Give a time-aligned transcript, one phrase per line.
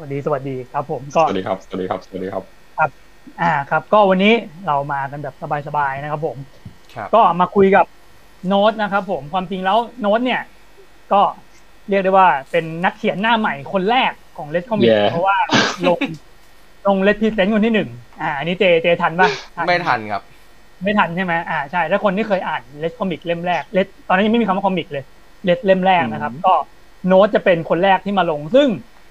[0.00, 2.44] วัสดีสวัสดีครับ ผมก็สวัสดีครับสวัสดีครับสวัสดีครับ
[2.78, 2.90] ครับ
[3.40, 4.34] อ่าครับ ก็วันนี้
[4.66, 5.34] เรามากันแบบ
[5.68, 6.36] สบายๆนะครับ ผม
[6.94, 7.86] ครับก็มาคุยกับ
[8.48, 10.42] โน้ตนะครับ ผมความจริงแล้วโน้ตเนี่ย
[11.12, 11.20] ก็
[11.88, 15.36] เรียกได้ว่าเป็นนักเขียนหน้าใหม่คนแรกของ LET'S Comic เพราะว่า
[15.88, 15.98] ลง
[16.86, 17.88] ลง LET'S Present คนที่หนึ่ง
[18.22, 19.28] อ่าอันนี้เจเจทันป่ะ
[19.66, 20.22] ไม่ทันครับ
[20.82, 25.04] ไม่ทันใช่ไหมอ่าใช่ถ้าคนที่เคยอ่าน LET'S Comic เล่มแรก LET'S ตอนนั้นยังไม่มีคำว่า Comic เลย
[25.44, 26.54] เลสเล่มแรกนะครับ ก็
[27.06, 28.68] โน้ตจะเป็นคนแรกที่มาลงซึ่ง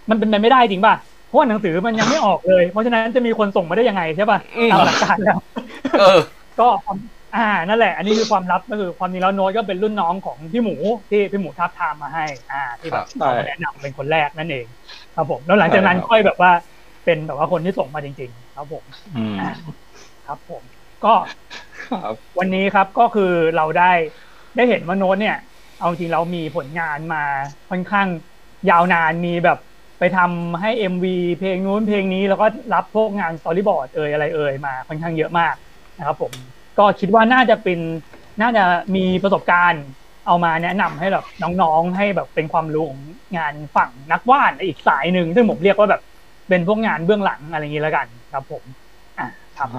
[0.09, 0.95] มันเป็นไปไม่ได้จริงป่ะ
[1.27, 4.39] เพราะว่าหนังสือมันยังไม่ออกเลย เพราะฉะนั้นจะมีคนส่งมาได้ยังไงใช่ป่ะ
[4.71, 5.39] ตามหลักการแล้ว
[5.99, 6.20] เออ
[6.59, 6.67] ก็
[7.35, 10.75] อ่านั่นแหละ อันนี้คือความลับก็คือความจริงแล้วโน้ตก็เป็นรุ่นน้องของพี่หมู
[11.09, 13.05] ที่พี่หมูทับทามมาให้ อ่า ที่แบบ
[13.48, 14.65] แนะนำเป็นคนแรกนั่นเอง
[15.15, 16.51] ครับผมแล้วหลังจากนั้นค่อยแบบว่า
[17.05, 18.84] เป็นแบบว่าคนที่ส่งมาจริง ๆ ครับผม
[20.27, 20.63] ครับผม
[21.05, 21.13] ก็
[22.39, 23.91] วันนี้ครับก็คือเราได้
[24.55, 25.37] ได้เห็นว่าโน้ตเนี่ย
[25.79, 27.23] เอาจริงเรามีผลงานมา
[27.70, 28.07] ค่อนข้าง
[28.70, 29.59] ยาวนานมีแบบ
[29.99, 31.05] ไปทำให้ MV
[31.39, 35.55] เพลงนู้นเพลงนี้แล้วก็รับพวกงานสตอรี่บอร์ดเอ่ยอะไรเอ่ยมาค่อนข้างเยอะมาก
[35.98, 36.31] นะครับผม
[36.77, 37.79] ก็คิดว่าน่าจะเป็น
[38.41, 38.63] น่าจะ
[38.95, 39.85] มีประสบการณ์
[40.27, 41.26] เอามาแนะนำให้แบบ
[41.62, 42.99] น้องๆ ให้แบบเป็นความรู้ของ
[43.37, 46.01] งานฝั่งนักวาดอีกสายหนึ่งซึ่งผมเรียกว่าแบบ
[46.49, 48.63] เป็นพวกงานเบื้องหลังอะไรอย่างนี้แล้วกันครับผม
[49.20, 49.70] อะครับ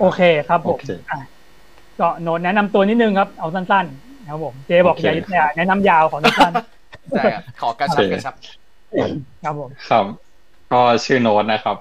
[0.00, 0.78] โอเคครับผม
[1.10, 1.18] อะ
[2.00, 7.24] ก็โน้ตแนะนำตัวนิดนึงครับ เอาสั้นๆ ครับผม เจบอกอย่าแนะนำยาวขอสั้นๆใช่
[7.60, 8.34] ขอกระชับกระชับ
[9.44, 10.06] ครับผมครับ
[10.72, 11.76] ก็ชื่อโน้ตนะครับ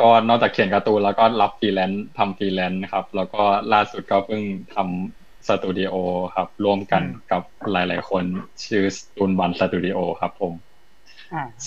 [0.00, 3.42] ก็นอกจากเขียนการ์ตูนแล้วก็รับฟรีแลนซ์ทำฟรีแลนซ์ครับ แล้วก็
[3.72, 4.42] ล่าสุดก็เพิ่ง
[4.74, 5.94] ทำสตูดิโอ
[6.34, 7.42] ครับ ร่วมกันกับ
[7.72, 8.24] หลาย ๆ คน
[8.64, 8.84] ชื่อ
[9.16, 10.52] ตูนบันสตูดิโอครับผม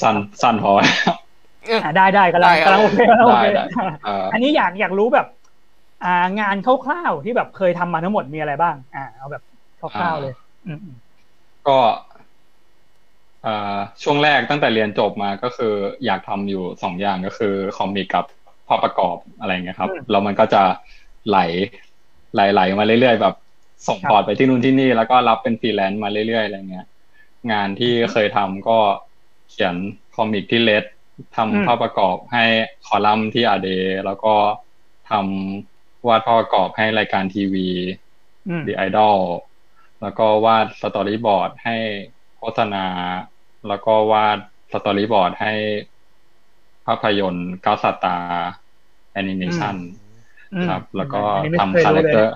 [0.02, 0.74] สั้นสั้นพอ
[1.98, 3.46] ได้ได้กำลังกำลังโอเคกำลังโอเค
[4.34, 5.28] อันนี้อยากอยากรู้แบบ
[6.06, 9.44] อ่างานคร่าวๆที่แบบเคยทำมาทั้งหมดมีอะไรบ้าง อ่า เอาแบบ
[9.80, 10.34] คร่าวๆเลย
[10.68, 10.74] อื
[11.68, 11.78] ก็
[14.04, 15.74] ช่วงแรกตั้งแต่เรียนจบมาก็คือ
[16.06, 18.26] อยากทำอยู่สองอย่างก็คือ comic กับภา
[18.68, 20.64] พประกอบอะไรเงี้ยครับแล้วมันก็จะ
[21.28, 21.38] ไหล
[22.34, 23.36] ไหลไหลมาเรื่อยๆแบบ
[23.88, 26.86] ส่ง port ไปที่นู่นที่นี่ แล้วก็รับเป็นฟรีแลนซ์มาเรื่อยๆอะไรเงี้ย
[27.52, 28.78] งานที่เคยทำก็
[29.50, 29.76] เขียน
[30.16, 30.84] comic ที่เลด
[31.36, 32.46] ทำภาพประกอบให้
[32.88, 33.70] คอลัมน์ที่ a day
[34.06, 34.36] แล้วก็
[35.12, 37.68] ทำวาดภาพประกอบให้รายการทีวี
[38.68, 39.18] The Idol
[40.02, 41.78] แล้วก็วาด storyboard ให้
[42.42, 42.86] โฆษณา
[43.68, 44.38] แล้วก็วาด
[44.74, 45.54] storyboard ให้
[46.86, 48.50] ภาพยนตร์เก้าศาสตรา
[49.14, 49.76] แอนิเมชัน
[50.70, 51.22] ครับ แล้วก็
[51.60, 52.34] ทำ character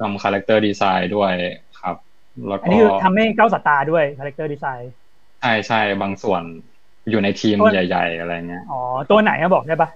[0.00, 1.32] ทำ character design ด้วย
[1.80, 1.96] ครับ
[2.48, 4.92] แล้วก็อันนี้ทำให้เก้าศาสตราด้วย character design
[5.40, 6.42] ใช่ใช่บางส่วน
[7.10, 8.80] อยู่ในทีมใหญ่ ๆ อะไรเงี้ยอ๋อ
[9.10, 9.88] ตัวไหนก็บอกได้ปะ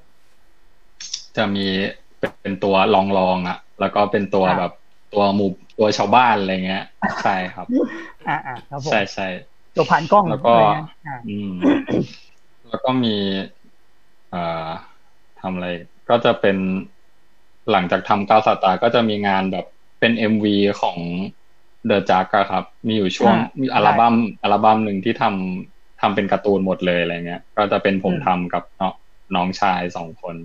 [1.36, 1.66] จะมี
[2.42, 4.72] เป็นตัวลองลองอะ แล้วก็เป็นตัวแบบ
[5.14, 6.84] ตัวหมู่ ตัวชาวบ้านอะไรเงี้ย
[7.22, 7.66] ใช่ครับ
[8.28, 9.28] อ่าอ่าครับผมใช่ใช่
[9.76, 10.54] ตัวผ่านกล้องแล้วก็
[11.28, 11.52] อืม
[12.68, 13.16] แล้วก็มี
[14.34, 14.68] อ่า
[15.40, 15.68] ทำอะไร
[16.08, 16.56] ก็จะเป็น
[17.70, 19.66] หลังจากทำเก้าศาสตราก็จะมีงานแบบ
[20.00, 20.98] เป็น MV ของ
[21.86, 28.62] The Jukks ครับ มีอยู่ช่วงมีอัลบั้มอัลบั้มหนึ่งที่ทำทำเป็นการ์ตูนหมดเลยอะไรเงี้ย ก็จะเป็นผมทำกับ
[29.34, 30.36] น้องชายสองคน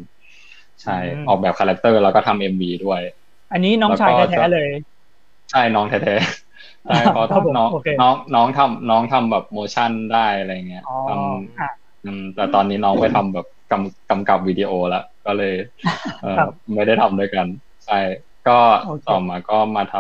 [0.81, 3.01] ใช่ ออกแบบ character แล้วก็ทำ MV ด้วย
[3.51, 4.69] อันนี้น้องชายแท้ๆเลย
[5.51, 7.25] ใช่น้องแท้ๆใช่เพราะ
[7.57, 7.69] น้อง
[8.01, 15.53] น้องน้องทำน้องทำแบบ motion ได้อะไรเงี้ยทำแต่ตอนนี้น้องไปทำแบบกำกำกับวิดีโอแล้วก็เลย
[16.22, 16.38] เออ
[16.75, 17.47] ไม่ได้ทำด้วยกัน
[17.85, 18.00] ใช่
[18.47, 18.59] ก็
[19.09, 19.95] ต่อมาก็มาท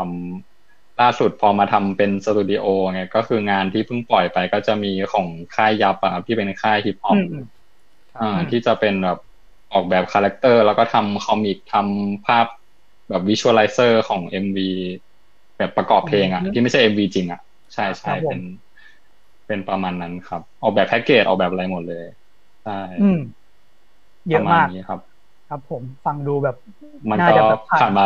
[0.49, 7.17] ำล่าสุดพอมาทำเป็นสตูดิโอไงก็คืองานที่เพิ่งปล่อยไปก็จะมีของค่าย YUPP อะที่เป็นค่ายฮิปฮอป
[8.19, 9.17] อ่าที่จะเป็นแบบ
[9.73, 12.45] ออกแบบ character แล้วก็ทำ comic ทำภาพ
[13.09, 14.69] แบบ visualizer ของ MV
[15.61, 17.41] แบบประกอบเพลงอะที่ไม่ใช่ MV จริงอะ
[17.73, 18.41] ใช่ใช่เป็น
[19.47, 22.05] เป็นประมาณนั้นครับ ออกแบบแพ็กเกจออกแบบอะไรหมดเลย
[22.65, 22.79] ใช่
[24.29, 24.99] เยอะมากครับ
[25.49, 26.55] ครับผมฟังดูแบบ
[27.09, 28.05] มันก็ผ่านมา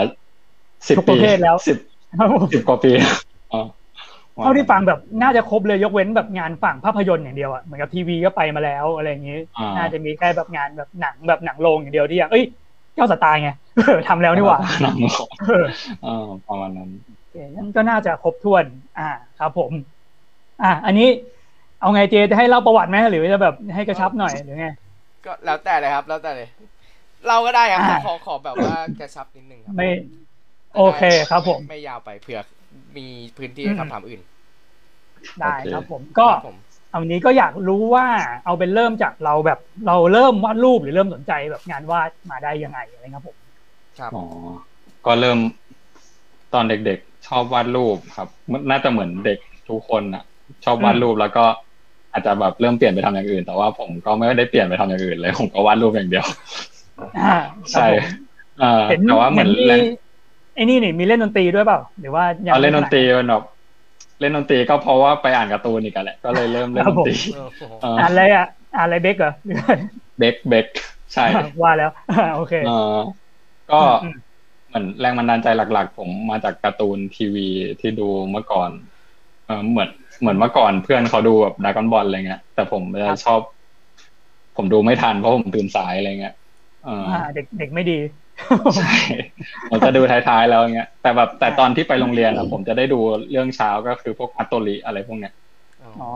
[0.90, 1.78] สิบปีแล้วสิบ
[2.54, 2.92] สิบกว่าปี
[4.44, 9.40] เท่าที่ฟังแบบน่าจะครบเลยยกเว้นแบบงานฝั่งภาพยนตร์อย่างเดียวอะเหมือนกับทีวีก็ไปมาแล้วอะไรอย่างนี้
[9.78, 12.44] น่าจะมีแค่แบบงานแบบหนังแบบหนังโรงอย่างเดียวที่อย่างเอ้ย
[12.96, 13.50] เจ้าสไตล์ไง
[14.08, 14.98] ทำแล้วนี่หว่าหนัง
[16.04, 16.90] เออประมาณนั้น
[17.56, 18.66] นั่นก็น่าจะครบถ้วน
[19.00, 19.10] อ่า
[19.40, 19.72] ครับผม
[20.64, 21.08] อ่า อันนี้
[21.80, 24.68] เอาไงเจจะให้เล่าประวัติไหมหรือจะแบบให้กระชับหน่อยหรือไง
[25.26, 26.50] ก็แล้วแต่เลยครับ แล้วแต่เลย
[27.28, 29.88] เราก็ได้ครับขอขอแบบว่ากระชับนิดนึงครับ ไม่
[30.76, 32.40] โอเคครับผม ไม่ยาวไปเผื่อ
[32.98, 33.06] มี
[33.38, 34.22] พื้นที่คำถามอื่น
[35.42, 36.28] ได้ครับผม ก็
[36.92, 38.08] เอานี้ก็อยากรู้ว่า
[38.46, 43.38] เอาเป็นเริ่มจากเราแบบเราเริ่มวาดรูปหรือเริ่มสนใจแบบงานวาดมาได้ยังไงอะไรครับผม
[44.00, 44.24] ครับ อ๋อ
[45.06, 45.38] ก็เริ่ม
[46.54, 48.28] ตอนเด็กๆ ชอบวาดรูปครับ
[48.70, 49.40] น่าจะเหมือนเด็ก
[49.70, 50.24] ทุกคนอะ
[50.66, 51.46] ชอบวาดรูปแล้วก็
[52.12, 56.26] อาจจะแบบเริ่มเปลี่ยนไปทำอย่างอื่น แต่ว่าผมก็ไม่ได้เปลี่ยนไปทำอย่างอื่นเลย ผมก็วาดรูปอย่างเดียว
[57.18, 57.36] อ่า
[57.72, 57.88] ใช่
[58.60, 59.82] เออเห็นแต่ว่าเหมือนมีเล่น
[60.56, 63.44] ไอ้นี่นี่มีเล่นดนตรีด้วยเปล่าหรือว่ายังเอาเล่นดนตรีไม่มันแบบ
[64.20, 68.46] เล่นดนตรีก็เพราะว่าไปอ่านการ์ตูนอีกแหละก็เลยเริ่มเล่นดนตรีโอ้โหเอออ่านอะไรอะ
[68.78, 69.76] อ่านอะไรเบกเหรอหรือว่า
[70.20, 70.68] เบกเบก
[71.14, 71.26] ใช่
[71.64, 71.92] ว่าแล้ว
[72.36, 72.98] โอเคเออ
[73.72, 74.08] ก็อื
[74.78, 77.48] มเหมือนแรงบันดาลใจหลัก ๆ ผมมาจากการ์ตูนทีวี
[77.82, 78.70] ที่ดูเมื่อก่อน
[79.46, 79.90] เออเหมือน
[80.22, 83.40] เหมือนเมื่อก่อนเพื่อนเขาดูแบบดากอนบอลอะไรเงี้ยแต่ผมจะชอบ
[84.58, 86.36] ผมดูไม่ทันเพราะผมตื่นสายอะไรเงี้ย
[86.86, 88.00] เอออ่าเด็กเด็กไม่ดี
[88.78, 88.94] ใช่
[89.70, 93.00] ผมจะดูท้ายๆแล้วเงี้ยแต่แบบแต่ตอนที่ไปโรงเรียนอะผมจะได้ดู
[93.32, 95.34] เรื่องเช้าก็คือพวกอัตโตริอะไรพวกเนี้ย
[96.02, 96.10] อ๋อ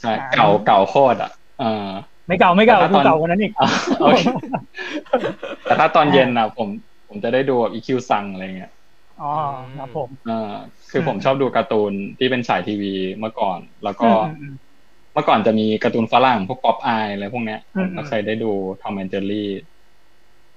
[0.00, 1.30] ใช่อ่าเก่าเก่าโคตรอะ
[1.60, 1.88] เออ
[2.28, 3.68] ไม่เก่าไม่เก่าแต่ถ้ากูตอนเก่ากว่านั้นอีกอะ
[4.02, 4.20] โอเค
[5.64, 6.68] แต่ถ้าตอนเย็นอะ ผม
[7.14, 8.72] ผมจะได้ดูแบบอีคิวซังอะไรเงี้ย
[9.18, 9.24] อ๋อ
[9.74, 10.52] ครับผมเออ
[10.90, 14.54] คือผมชอบดูการ์ตูนที่เป็นฉายทีวีเมื่อก่อน แล้วก็อืมอืม
[15.12, 18.50] เมื่อก่อนจะมีการ์ตูนฝรั่งพวกป๊อปอายอะไรพวกเนี้ยอืผมก็เคยได้ดู
[18.80, 19.48] ทอมแอนเจอรี่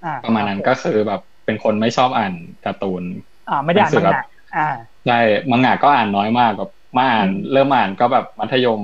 [0.03, 2.33] อ่าประมาณนั้นก็คือแบบเป็นคนไม่ชอบอ่าน
[2.65, 3.03] การ์ตูน
[3.47, 4.21] อ่าไม่ได้อ่านหนังสืมัองแบบงะ
[4.53, 4.61] อ่า
[5.05, 5.19] ใช่
[5.51, 8.81] มังงะก็อ่านน้อยมากแบบมาอ่านอืมเริ่มอ่านก็แบบมัธยม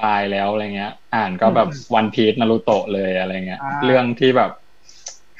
[0.00, 4.50] ปลายแล้วอะไรเงี้ย อ่านก็แบบอืมวันพีชนารูโตะเลยอะไรเงี้ยอ่าเรื่องที่แบบ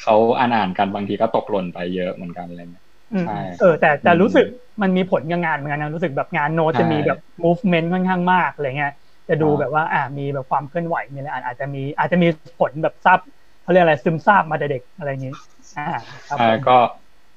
[0.04, 4.44] เขาอ่านอ่านกันบางทีก็ตกหล่นไปเยอะเหมือนกันอะไรเงี้ยอืมใช่เออแต่แต่อืมรู้สึก
[4.82, 8.92] มันมีผลกับงานเหมือนกันนะรู้สึกแบบงานโน้ตใช่จะมีแบบ movement ค่อนข้างมากอะไรเงี้ย
[9.28, 12.26] จะดูอ่าแบบว่าอ่ามีแบบความเคลื่อนไหวมีอะไรอาจอาจจะมีอาจจะมี
[12.58, 13.18] ผลแบบทราบ
[13.62, 15.32] เขาเรียกอะไรซึมซาบมาแต่เด็กอะไรอย่างนี้
[15.76, 15.82] อ่า
[16.28, 16.76] ครับใช่ผมก็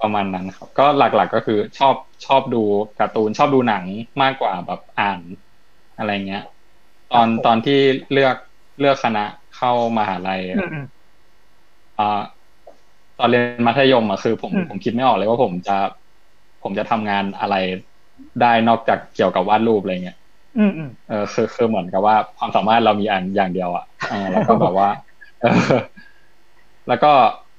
[0.01, 2.63] ประมาณนั้นครับ ก็หลักๆก็คือชอบชอบดู
[2.99, 3.85] การ์ตูนชอบดูหนัง
[4.21, 5.21] มากกว่าแบบอ่าน
[5.97, 6.43] อะไรเงี้ย
[7.13, 7.79] ตอนตอนที่
[8.11, 8.35] เลือก
[8.79, 9.23] เลือกคณะ
[9.57, 10.85] เข้ามหาลัยอืมอืม
[11.97, 12.21] อ่า
[13.19, 15.77] ตอนเรียนมัธยมอะคือผมอืมผมคิดไม่ออกเลยว่าผมจะ
[16.63, 17.55] ผมจะทำงานอะไร
[18.41, 20.17] ได้นอกจากเกี่ยวกับวาดรูปอะไรเงี้ย
[20.57, 24.89] อืมอืมเออคือคือเหมือนกับว่าความสามารถเรามีอันอย่างเดียวอะเออแล้วก็แบบว่า
[25.41, 25.75] เออ
[26.87, 27.11] แล้วก็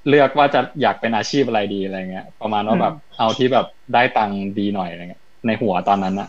[0.09, 6.29] เลือกว่าจะอยากเป็นอาชีพอะไรดีอะไรเงี้ย ประมาณว่าแบบเอาที่แบบได้ตังค์ดีหน่อยอะไรเงี้ย ในหัวตอนนั้นอะ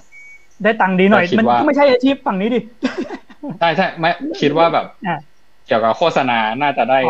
[0.63, 2.59] ได้ตังค์ดีหน่อยแต่คิดมันว่าก็ไม่ใช่อาชีพฝั่งนี้ดิ
[3.59, 4.09] ใช่ใช่ไม่
[4.41, 5.17] คิดว่าแบบอะ
[5.69, 7.09] เกี่ยวกับโฆษณาน่าจะได้อ๋อ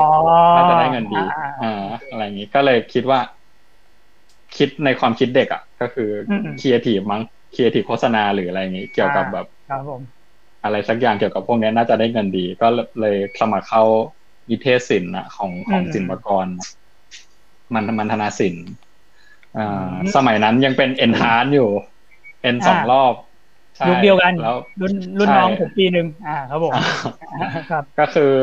[0.56, 3.20] น่าจะได้เงินดีอ่าอ่าอ่าอะไรอย่างนี้ก็เลยคิดว่า
[4.58, 7.22] คิดในความคิดเด็กอะ ก็คืออมอืมครีเอทีฟมั้ง
[7.54, 10.02] ครีเอทีฟโฆษณาหรืออะไรอย่างนี้ เกี่ยวกับอ่าแบบครับผม
[10.64, 12.68] อะไรสักอย่างเกี่ยวกับพวกนี้น่าจะได้เงินดี ก็
[13.02, 13.84] เลยสมัครเข้า
[14.50, 16.48] นิเทศศิลป์อะของของศิลปากร
[17.74, 18.66] มันมันธนาศิลป์
[19.58, 21.70] อ่าสมัยนั้นยังเป็นเอ็นฮาร์อยู่
[22.42, 23.29] เอ็นสองรอบใช่
[23.88, 26.78] ยุคเดียวกันแล้วรุ่นรุ่นใช่น้องผมปีหนึ่งอ่าครับผม
[27.70, 28.34] ครับ ก็คือ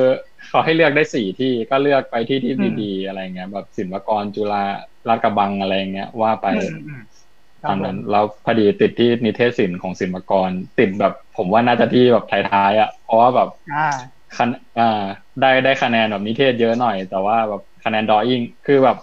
[0.48, 4.62] เขาให้เลือกได้สี่ที่ก็เลือกไปที่ที่อืมดีๆอะไรเงี้ย แบบศิลปากรจุฬา
[5.08, 7.00] ลาดกระบังอะไรเงี้ยว่าไปอืมอืม
[7.62, 13.82] คตรัอบนผนั้มนแล้วพอดีติดที่นิเทศศิลป์ของศิลปากร ติดแบบ ผมว่าน่าจะที่แบบท้ายๆอะเพราะว่าแบบอ่า
[14.36, 15.04] คะแนอ่า
[15.40, 18.96] ได้ได้คะแนนแบบนิเทศเยอะหน่อย แต่ว่าแบบคะแนนดออิ่งคือแบบ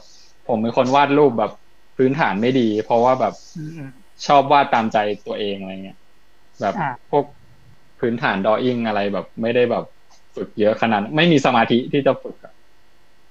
[0.47, 1.51] ผมเป็นคนวาดรูปแบบ
[1.97, 3.89] พื้นฐานไม่ดี เพราะว่าแบบอืมอืม
[4.27, 4.97] ชอบวาดตามใจ
[5.27, 5.97] ตัวเองอะไรเงี้ย
[6.63, 7.25] แบบอ่าพวก
[7.99, 9.85] พื้นฐานดออิ่งอะไรแบบ ไม่ได้แบบ
[10.35, 12.53] ฝึกเยอะขนาดไม่มีสมาธิที่จะฝึกอะ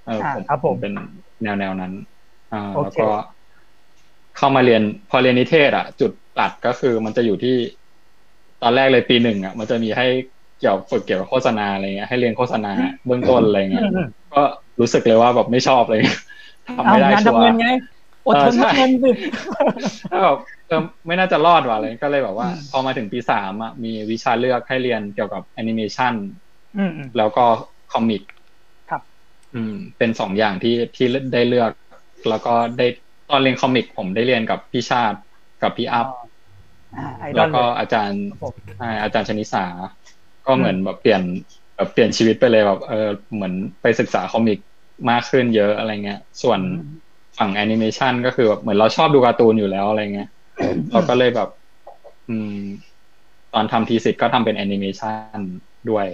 [0.06, 0.92] เอออ่าผมครับผมเป็น
[1.42, 1.92] แนวแนวนั้น
[2.52, 3.08] อ่าโอแล้วเคก็
[4.36, 7.56] เข้ามาเรียนพอเรียนนิเทศ อะ จุดตัดก็คือมันจะอยู่ที่
[8.62, 10.06] ตอนแรกเลยปีหนึ่งอะ มันจะมีให้
[10.58, 12.72] เกี่ยวฝึกเกี่ยวกับโฆษณาอะไรเงี้ยให้เรียนโฆษณา
[13.06, 14.42] เบื้องต้นอะไรเงี้ยอืมอืมก็
[14.80, 16.00] รู้สึกเลยว่าแบบไม่ชอบเลย
[16.76, 17.66] ทำเอาไม่ได้งานชัวทำเงินร์ไง
[18.26, 19.10] อดทนเออใช่ทำเงินสิ
[20.10, 20.38] ก็แบบ
[20.68, 26.14] เออไม่น่าจะรอดว่ะเลยก็เลยแบบว่าอืมพอมาถึงปีสามอะมีวิชาเลือกให้เรียนเกี่ยวกับแอนิเมชัน
[26.76, 27.44] อืมอืมแล้วก็
[27.92, 28.22] comic
[28.90, 29.22] ครับ
[29.54, 31.72] อืม เป็นสองอย่างที่ที่ได้เลือก
[32.28, 32.86] แล้วก็ได้
[33.30, 35.18] ตอนเรียน comic ผมได้เรียนกับพี่ชาติ
[35.62, 36.06] กับพี่อัพ
[36.92, 39.64] อ่าไอดอแล้วเลก็อาจารย์ครับผมใช่อาจารย์ชนิสา
[40.46, 41.22] ก็เหมือนแบบเปลี่ยน
[41.76, 44.58] แบบเปลี่ยนชีวิตไปเลยแบบเออเหมือนไปศึกษา comic
[45.10, 46.60] มากขึ้นเยอะอะไรเงี้ย ส่วน
[47.42, 50.28] ฝั่งแอนิเมชันก็คือแบบเหมือนเราชอบดูการ์ตูนอยู่แล้วอะไรเงี้ย
[50.92, 51.48] เราก็เลยแบบ
[52.28, 52.58] อืม
[53.54, 55.38] ตอนทำ thesis ก็ทำเป็นแอนิเมชัน
[55.90, 56.06] ด้วย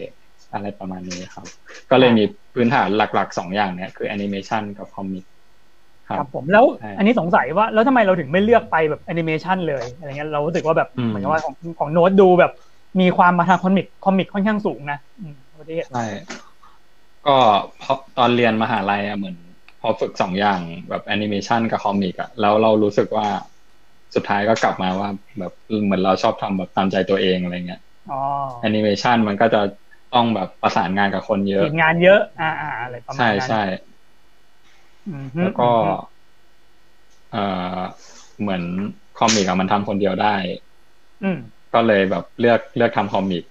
[0.52, 1.46] อะไรประมาณนี้ครับ
[1.90, 12.52] ก็เลยมีพื้นฐานหลักๆสองอย่างเนี้ยคือแอนิเมชันกับ comic ครับผมแล้วใช่อันนี้สงสัยว่าแล้วทำไมเราถึงไม่เลือกไปแบบแอนิเมชันเลยอะไรเงี้ยเรารู้สึกว่าแบบอืมเหมือนกับว่าของของโน้ตดูแบบ
[13.00, 16.02] มีความมาทาง comic comic ค่อนข้างสูงนะอืมประเทศใช่
[17.26, 17.36] ก็
[17.80, 19.36] พอตอนเรียนมหาลัยอะเหมือน
[19.80, 23.26] พอฝึกสองอย่างแบบแอนิเมชันกับ comic อะแล้วเรารู้สึกว่า
[24.14, 25.08] สุดท้ายก็กลับมาว่า
[25.38, 25.52] แบบ
[25.84, 28.14] เหมือนเราชอบทำแบบตามใจตัวเองอะไรเงี้ยอ๋อ
[28.60, 29.60] แอนิเมชันมันก็จะ
[30.14, 33.62] ต้องแบบประสานงานกับคนเยอะทีมงานเยอะอ่าอ่าอะไรประมาณใช่นั้นใช่
[35.06, 35.70] อืมฮึแล้วก็
[37.32, 37.42] เอ่
[37.78, 37.80] อ
[38.40, 38.62] เหมือน
[39.18, 40.34] คอมิกอะมันทำคนเดียวได้
[41.22, 41.38] อืม
[41.74, 43.44] ก็เลยแบบเลือกเลือกทำคอมิก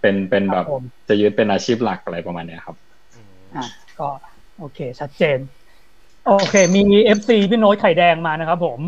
[0.00, 2.76] เป็นเป็นแบบครับผมจะยึดเป็นอาชีพหลักอะไรประมาณเนี้ยครับ
[3.12, 3.20] อื
[3.54, 3.64] มอะ
[3.98, 4.08] ก็
[4.60, 5.38] โอเค ชัดเจน
[6.26, 8.80] โอเค มี FC พี่โน้ตไข่แดงมานะครับผม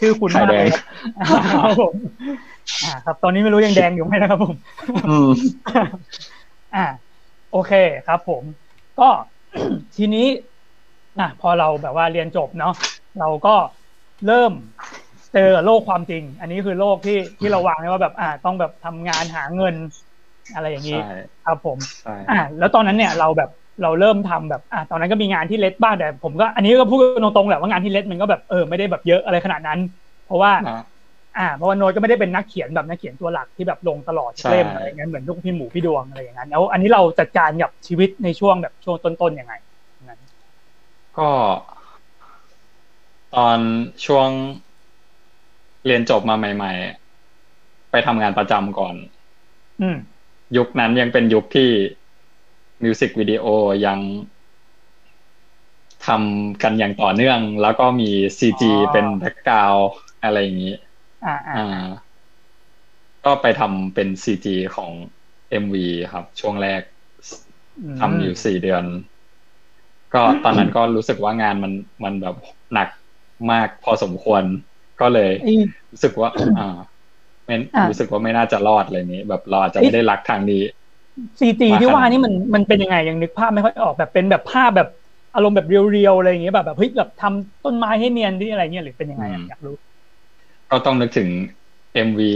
[0.00, 1.94] ชื่อคุณมากเลยครับครับผม
[2.84, 4.54] อ่า ครับ ตอนนี้ไม่รู้ยังแดงอยู่ไหมนะครับผม
[5.08, 5.30] อืม
[6.74, 6.86] อ่า
[7.52, 7.72] โอเค
[8.06, 8.42] ครับผม
[9.00, 9.08] ก็
[9.96, 10.26] ทีนี้
[11.18, 12.74] อะพอเราแบบว่าเรียนจบเนาะ
[13.20, 13.54] เราก็
[14.26, 14.52] เริ่ม
[15.34, 19.74] เจอโลกความจริง อันนี้คือโลกที่ที่เราวางไว้ว่าแบบ อ่า ต้องแบบทำงานหาเงิน
[20.54, 23.50] อะไรอย่างนี้ใช่ครับผมใช่อ่า แล้วตอนนั้นเนี่ยเราแบบ
[23.82, 29.78] เราเริ่มทำแบบอ่าตอนนั้นก็มีงานที่เล็ดบ้างแต่ผมก็อันนี้ก็พูดตรงๆแหละว่างานที่เล็ดมันก็แบบเออไม่ได้แบบเยอะอะไรขนาดนั้น
[30.24, 30.76] เพราะว่านะ
[31.38, 39.54] อ่า เพราะว่าโน้ตก็ไม่ได้เป็นนักเขียนแบบนักเขียนตัวหลักที่แบบลงตลอดใช่เล่มอะไรอย่างเงี้ยเหมือนลูกพี่หมูพี่ดวงอะไรอย่างนั้นแล้วอันนี้เราจัดการกับชีวิตในช่วงแบบช่วงต้นๆยังไง
[40.08, 40.20] นั้น
[41.16, 41.30] ก็
[43.34, 43.58] ตอน
[44.04, 44.30] ช่วง
[45.86, 46.72] เรียนจบมาใหม่
[47.32, 48.94] ๆ ไปทำงานประจำก่อน
[49.80, 49.96] อืม
[50.56, 51.68] ยุคนั้นยังเป็นยุคที่
[52.82, 53.44] music video
[53.86, 53.98] ยัง
[56.06, 59.74] ทำกันอย่างต่อเนื่อง แล้วก็มีซีจีเป็นแบ็กกราว
[60.22, 60.74] อะไรอย่างนี้
[61.24, 61.90] อ่าอ่าอ่า
[63.24, 64.90] ก็ไปทำเป็นซีจีของ
[65.50, 68.84] เอ็มวีครับ ช่วงแรกทำอยู่สี่เดือน
[70.14, 71.72] ก็ตอนนั้นก็รู้สึกว่างานมัน
[72.04, 72.36] มันแบบ
[72.72, 72.88] หนัก
[73.50, 74.42] มากพอสมควร
[75.00, 75.52] ก็เลยไอ้
[75.90, 76.76] รู้สึกว่า อ่า
[77.46, 80.62] ไม่อะรู้สึกว่าไม่น่าจะรอดอะไรนี้ แบบเราอาจจะไม่ได้รักทางนี้
[81.40, 84.88] ซีจีมาที่ว่าขนาดนี่มันมันเป็นยังไงยังนึกภาพไม่ค่อยออกแบบเป็นแบบภาพแบบ
[85.34, 89.74] อารมณ์แบบเรียวๆอะไรอย่างเงี้ยแบบแบบเฮ้ยแบบทำต้นไม้ให้เนียนที่อะไรเงี้ยหรือเป็นยังไงอะอยากรู้
[90.70, 91.28] ก็ต้องนึกถึง
[91.92, 92.32] เอ็มวี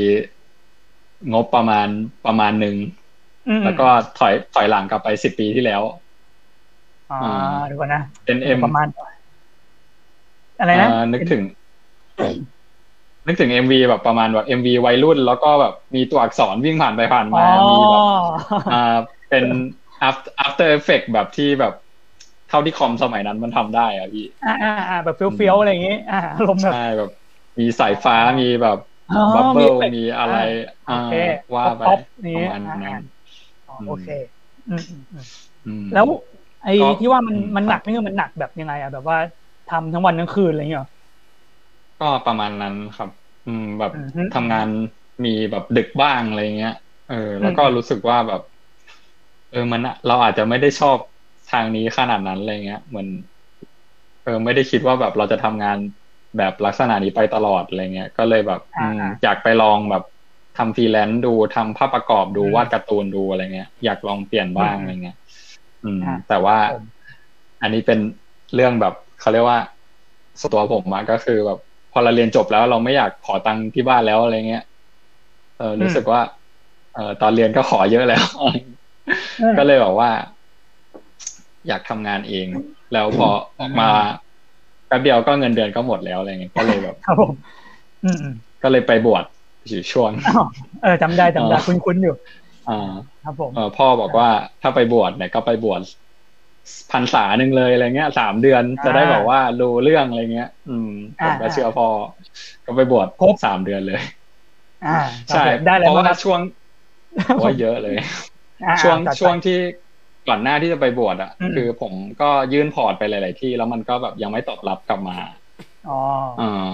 [1.33, 1.89] งบประมาณ
[2.27, 2.77] ประมาณหนึ่ง
[3.49, 3.87] อืมแล้วก็
[4.19, 5.83] ถอยถอยหลังกลับไปสิบปีที่แล้ว
[7.11, 7.29] อ่าอ่า
[7.67, 8.87] เดี๋ยวก่อนนะเป็นเอ็มประมาณ
[10.59, 11.43] อะไรนะนึกถึง
[13.27, 18.05] นึกถึงเอ็มวีแบบประมาณแบบเอ็มวีวัยรุ่น แล้วก็แบบมีตัวอักษรวิ่งผ่านไปผ่านอ๋มาอมีแบบ
[18.71, 18.97] อ่า
[19.29, 19.45] เป็น
[20.09, 21.73] after after effect แบบที่แบบ
[22.49, 27.11] เท่าที่คอมสมัยนั้นมันทำได้อะพี่ อ่าอ่าอ่าแบบเฟี้ยวๆ อะไรอย่างงี้อ่าอารมณ์แบบใช่แบบ
[27.61, 28.79] มีสายฟ้ามีแบบ
[29.09, 30.35] อ๋อบับเบิลเฟกต์มีอะไร
[30.85, 31.09] โออ่าเค
[31.55, 32.97] ว่าไปป๊อปปนี้ระมาณอ่านั้น
[33.67, 34.07] อ๋อโอเค
[34.69, 35.25] อืมอืมอืม
[35.65, 36.07] อืมแล้ว
[36.63, 39.19] ไอ้ก็ที่ว่ามันอืมมันหนักนี่คือมันหนักแบบยังไงอะแบบว่า
[39.67, 40.91] ทำทั้งวันทั้งคืนอะไรอย่างเงี้ยเหรอ
[42.01, 43.11] ก็ประมาณนั้นครับ
[43.47, 44.69] อืม แบบอือฮึทำงาน
[45.25, 46.75] มีแบบดึกบ้างอะไรเงี้ย
[47.09, 48.43] เออ แล้วก็อืมรู้สึกว่าแบบ
[49.51, 50.99] เออมันอะเราอาจจะไม่ได้ชอบ
[51.51, 53.09] ทางนี้ขนาดนั้นอะไรเงี้ยเหมือน
[54.25, 55.79] เออไม่ได้คิดว่าแบบเราจะทำงาน
[56.39, 60.05] แบบลักษณะนี้ไปตลอดอะไรเงี้ย ก็เลยแบบอืมอยากไปลองแบบ
[60.59, 65.17] ทำฟรีแลนซ์ดูทำภาพประกอบดูวาดการ์ตูนดูอะไรเงี้ย อยากลองเปลี่ยนบ้างอะไรเงี้ย
[65.85, 66.57] อืม แต่ว่า
[67.63, 67.99] อันนี้เป็น
[68.55, 69.61] เรื่องแบบเขาเรียกว่า
[70.41, 71.59] ส่วนตัวผมอะก็คือแบบ
[71.95, 74.65] พอเราเรียนจบแล้วเราไม่อยากขอตังค์ที่บ้านแล้วอะไรเงี้ย
[75.59, 76.21] เออรู้สึกว่า
[76.95, 78.25] เออตอนเรียนก็ขอเยอะแล้ว
[79.59, 80.11] ก็เลยบอกว่า
[81.69, 82.47] อยากทำงานเอง
[82.93, 83.91] แล้วพอออกมา
[84.87, 87.33] แป๊บเดียวก็เงินเดือนก็หมดแล้วอะไรเงี้ยก็เลยแบบครับผม
[88.05, 89.25] อืมอืมก็เลยไปบวช
[89.69, 90.45] อยู่ช่วงอ้าว
[90.83, 92.15] เออจำได้จำได้อ๋อคุ้นๆอยู่
[92.69, 92.93] อ่า
[93.25, 94.29] ครับผมเออพ่อบอกว่า
[94.63, 95.83] ถ้าไปบวชเนี่ยก็ไปบวช
[96.93, 100.89] พรรษาหนึ่งเลยอะไรเงี้ยสามเดือนจะได้แบบว่ารู้เรื่องอะไรเงี้ย อืม
[101.23, 101.89] ผมก็เชื่อพ่อ
[102.67, 104.01] ก็ไปบวชครบสามเดือนเลย
[104.85, 104.97] อ่า
[105.33, 106.41] ใช่ครับผมได้เลยเพราะว่าครับช่วง
[107.37, 107.97] โอ้ยเยอะเลย
[108.67, 109.59] อ่าช่วงจัดไปช่วงที่
[110.29, 115.19] ก่อนหน้าที่จะไปบวชอะอืมคือผมก็ยื่น port ไปหลาย ๆ ที่ แล้วมันก็แบบยังไม่ตอบรับกลับมา
[115.89, 115.99] อ๋อ
[116.39, 116.71] เออ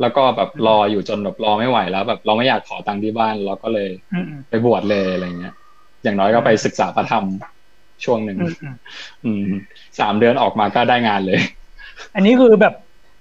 [0.00, 5.54] แล้วก็แบบรออยู่จนแบบรอไม่ไหวแล้ว แบบเราไม่อยากขอตังค์ที่บ้านเราก็เลยอืมอืมไปบวชเลยอะไรเงี้ย
[6.02, 7.24] อย่างน้อยก็ไปศึกษาพระธรรม
[8.04, 8.74] ช่วงหนึ่งอืมอืม
[9.24, 9.44] อืม
[10.00, 11.40] สามเดือนออกมาก็ได้งานเลย
[12.14, 12.74] อันนี้คือแบบ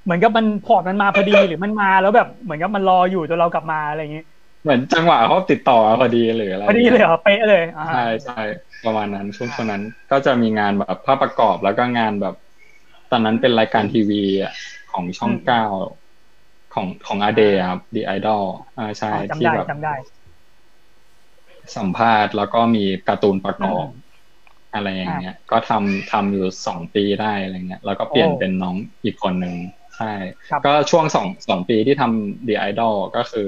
[0.04, 4.24] เหมือนกับมัน port มันมาพอดีหรือมันมาแล้วแบบเหมือนกับมันรออยู่จนเรากลับมาอะไรอย่างงี้
[4.64, 8.42] เหมือนจังหวะเขาติดต่อมาพอดีหรืออะไรพอดีเลยเหรอเป๊ะเลยอ่าใช่ใช่
[8.86, 12.36] ประมาณนั้นช่วงช่วงนั้นก็จะมีงานแบบภาพประกอบแล้วก็งานแบบ
[13.12, 14.54] ตอนนั้นเป็นรายการทีวีอะ
[14.92, 15.66] ของช่องเก้า
[16.74, 18.44] ของของอาเดครับดีไอดอล
[18.78, 19.94] อ่าใช่อ๋อจำที่ได้แบบจำได้
[21.78, 23.86] สัมภาษณ์แล้วก็มีการ์ตูนประกอบ
[24.76, 29.56] อืมอะไรอย่างเงี้ย ก็ทำทำอยู่สองปีได้อะไรเงี้ย แล้วก็เปลี่ยนโอ้เป็นน้องอีกคนหนึ่ง
[29.98, 30.14] ใช่
[30.50, 33.48] ครับก็ช่วงสองสองปีที่ทำ The Idol ก็คือ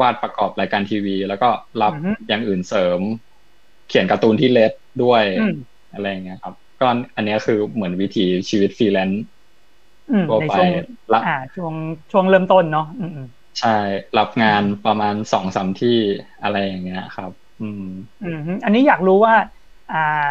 [0.00, 1.48] วาดประกอบรายการทีวี แล้วก็
[1.82, 3.00] รับอือฮึอย่างอื่นเสริม
[3.88, 4.72] เขียนการ์ตูนที่เลด
[5.04, 5.54] ด้วยอืม
[5.94, 9.22] อะไรอย่างเงี้ยครับ ก็อันเนี้ยคือเหมือนวิถีชีวิตฟรีแลนซ์
[10.10, 10.68] อืมทั่วในไปช่วง
[11.14, 11.74] ละอ่าช่วง
[12.12, 13.28] ช่วงเริ่มต้นเนาะอืมอืม
[13.60, 13.78] ใช่
[14.18, 15.98] รับงานประมาณสองสามที่
[16.42, 17.30] อะไรอย่างเงี้ยครับ
[17.60, 17.84] อืม
[18.22, 19.34] อืมอันนี้อยากรู้ว่า
[19.92, 20.28] อ่า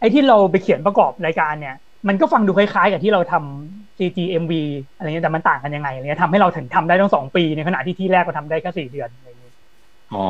[0.00, 1.74] ไอ้ที่เราไปเขียนประกอบรายการเนี่ย
[2.08, 4.62] มันก็ฟังดูคล้ายๆ กับที่เราทำ CGMV
[4.96, 9.54] อะไรเงี้ยแต่มันต่างกันยังไงอะไรเงี้ยทำให้เราถึงทำได้ตั้งสองปีในขณะที่ที่แรกเราทำได้แค่สี่เดือนอะไรเงี้ย
[10.12, 10.26] อ๋อ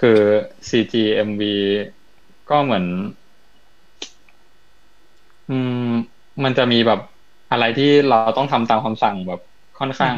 [0.00, 0.20] คือ
[0.68, 1.54] CGMV
[2.50, 2.84] ก็เหมือน
[5.50, 5.90] อืม
[6.44, 7.00] มันจะมีแบบ
[7.50, 9.40] อะไรที่เราต้องทำตามคำสั่งแบบ
[9.78, 10.16] ค่อนข้าง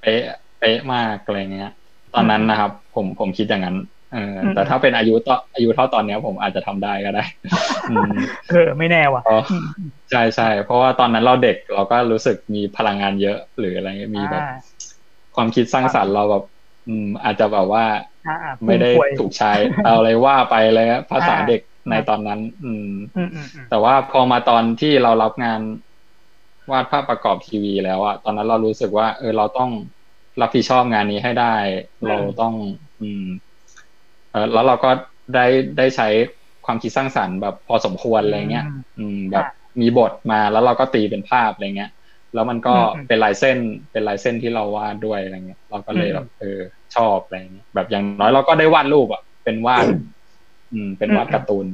[0.00, 0.22] เป๊ะ
[0.58, 1.70] เป๊ะมากอะไรเงี้ย
[2.14, 3.95] ตอนนั้นนะครับ ผมผมคิดอย่างนั้นเออ
[4.54, 7.24] แต่ถ้าเป็นอายุต่ออายุเท่าตอนเนี้ยผมอาจจะทำได้ก็ได้
[8.50, 9.22] เออไม่แน่ว่ะ
[10.10, 14.44] ใช่ใช่เพราะว่าตอนนั้นเราเด็กเราก็รู้สึกมีพลังงานเยอะหรืออะไรมีแบบ
[15.36, 16.44] ความคิดสร้างสรรค์เราแบบ
[16.88, 17.84] อืม อาจจะแบบว่า
[18.66, 19.52] ไม่ได้ถูกใช้
[19.84, 22.88] เอาอะไรว่าไปเลยภาษาเด็กในตอนนั้น อืม
[23.70, 25.60] แต่ว่าพอมาตอนที่เรารับงาน
[26.70, 29.70] วาดภาพประกอบทีวีแล้วอะตอนนั้นเรารู้สึกว่า เออเราต้อง
[30.40, 31.54] รับผิดชอบงานนี้ให้ได้
[32.08, 32.54] เราต้อง
[33.00, 33.45] อืมเออ
[34.52, 34.90] แล้วเราก็
[35.34, 35.46] ได้
[35.78, 36.08] ได้ใช้
[36.66, 38.66] ความคิดสร้างสรรค์แบบพอสมควรอะไรเงี้ย
[38.98, 39.46] อืมแบบ
[39.80, 41.90] มีบทมาแล้วเราก็ตีเป็นภาพอะไรเงี้ย
[42.34, 42.74] แล้วมันก็
[43.08, 43.58] เป็นลายเส้น
[43.92, 46.60] เป็นลายเส้นที่เราวาดด้วยอะไรเงี้ย เราก็เลยแบบเออ
[46.96, 49.84] ชอบอะไรเงี้ยแบบอย่างน้อยเราก็ได้วาดรูปอะเป็นวาด
[50.72, 51.66] อืม เป็นวาดการ์ตูน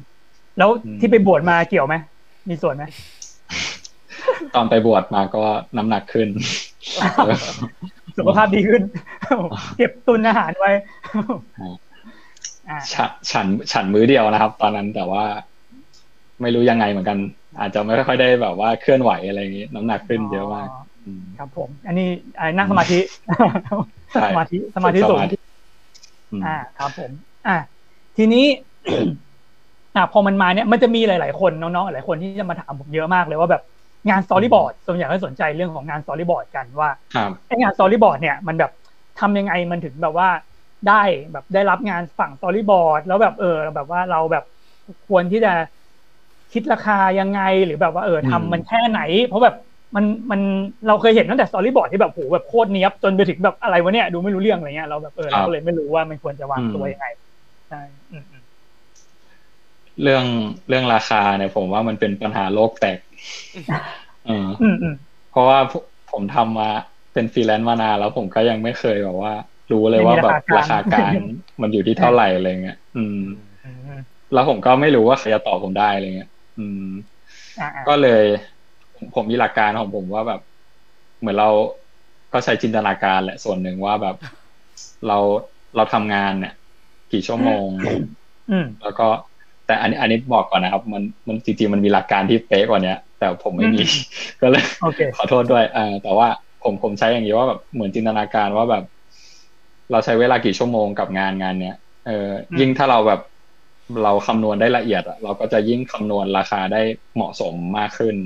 [0.58, 1.94] แล้วที่ไปบวชมาเกี่ยวไหม
[2.48, 2.84] มีส่วนไหม
[4.54, 5.42] ตอนไปบวชมาก็
[5.76, 6.28] น้ำหนักขึ้น
[8.18, 8.82] สุขภาพดีขึ้น
[9.78, 10.72] เก็บตุนอาหารไว้
[12.92, 15.24] ฉันฉันฉันมื้อเดียวนะครับ ตอนนั้นแต่ว่า
[16.40, 17.18] ไม่รู้ยังไงเหมือนกัน
[17.60, 20.68] อาจจะไม่ค่อยได้แบบว่าเคลื่อนไหวอะไรอย่างนี้ น้ำหนักขึ้นเยอะมาก
[21.38, 22.08] ครับผม อันนี้
[22.58, 23.00] นั่งสมาธิ
[24.14, 25.20] สมาธิสมาธิสูง
[26.46, 27.10] อ่า ครับผม
[27.46, 27.56] อ่า
[28.16, 28.44] ทีนี้
[29.96, 33.62] อ่าพอมันมาเนี่ยมันจะมีหลาย ๆ คนน้องๆหลายคนที่จะมาถามผมเยอะมากเลยว่าแบบ
[34.08, 36.90] งาน storyboard ส่วนใหญ่ก็สนใจเรื่องของงาน storyboard กันว่า
[37.46, 38.72] ไอ้งาน storyboard เนี่ยมันแบบ
[39.20, 40.28] ทำยังไงมันถึงแบบว่า
[40.88, 44.44] ได้แบบได้รับงานฝั่ง storyboard แล้วแบบเออ แบบว่าเราแบบ
[45.08, 45.52] ควรที่จะ
[46.52, 49.54] คิดราคายังไงหรือแบบว่าเออทำมันแค่ไหน เพราะแบบ
[49.96, 50.40] มันมัน
[50.86, 57.06] เราเคยเห็นตั้งแต่ storyboard ที่แบบโหแบบโคตรเนี้ยบจนไปถึงแบบอะไรวะเนี่ยดูไม่รู้เรื่องอะไรเงี้ยเราแบบเออเราก็เลยไม่รู้ว่ามันควรจะวางตัวยังไง
[57.70, 57.82] ใช่
[60.02, 60.24] เรื่อง
[60.68, 62.98] เรื่องราคาเนี่ย ผมว่ามันเป็นปัญหาโลกแตก
[65.30, 65.58] เพราะว่า
[66.12, 66.70] ผมทำมา
[67.14, 69.34] เป็นฟรีแลนซ์มานานแล้วผมก็ยังไม่เคยแบบว่า
[69.72, 71.12] รู้เลยว่าแบบราคากลาง
[71.62, 73.20] มันอยู่ที่เท่าไหร่อะไรเงี้ยอืม
[74.34, 76.86] แล้วผมก็ไม่รู้ว่าใครจะตอบผมได้อะไรเงี้ยอืม
[77.88, 78.24] ก็เลย
[79.14, 80.40] ผมมีหลักการของผมว่าแบบ
[81.20, 81.50] เหมือนเรา
[82.32, 84.16] ก็ใช้จินตนาการแหละส่วนหนึ่งว่าแบบ
[85.08, 85.18] เรา
[85.76, 86.54] เราทำงานเนี่ย
[87.12, 87.68] กี่ชั่วโมง
[88.82, 89.06] แล้วก็
[89.66, 93.80] แต่อันนี้อันนี้บอกก่อนนะครับ มันมันจริงๆมันมีหลักการที่เป๊ะกว่านี้แต่ผมไม่มี
[94.40, 94.64] ก็เลย
[95.16, 96.28] ขอโทษด้วยอ่าแต่ว่า
[96.62, 98.84] ผมผมใช้อย่างนี้ว่าแบบเหมือนจินตนาการว่าแบบ
[99.92, 101.76] เราใช้เวลากี่ชั่วโมงกับงานงานเนี้ย
[102.06, 102.28] เออ
[102.60, 103.20] ยิ่งถ้าเราแบบ
[104.04, 106.82] เราคำนวณได้ละเอียดอะเราก็จะยิ่งคำนวณราคาได้
[107.14, 108.16] เหมาะสมมากขึ้น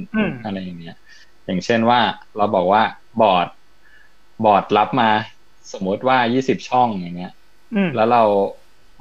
[0.45, 0.97] อะไรอย่างเงี้ย
[1.47, 2.01] อย่างเช่นว่า
[2.37, 2.83] เราบอกว่า
[3.21, 3.49] บอร์ด
[4.45, 5.11] บอร์ดรับมา
[5.73, 7.33] สมมติว่ายี่สิบช่องอย่างเงี้ย
[7.95, 8.23] แล้วเรา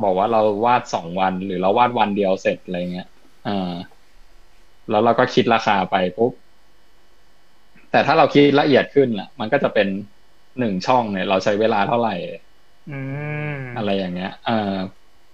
[0.03, 3.07] บอกว่าเราวาดสองวัน หรือเราวาดวันเดียวเสร็จอะไรเงี้ย
[3.47, 3.73] อ่า
[4.89, 6.31] แล้วเราก็คิดราคาไปปุ๊บ
[7.91, 9.87] แต่ถ้าเราคิดละเอียดขึ้นอะ มันก็จะเป็น
[10.59, 12.15] หนึ่งช่องเนี่ย เราใช้เวลาเท่าไหร่
[13.75, 14.75] อะไรอย่างเงี้ยเออ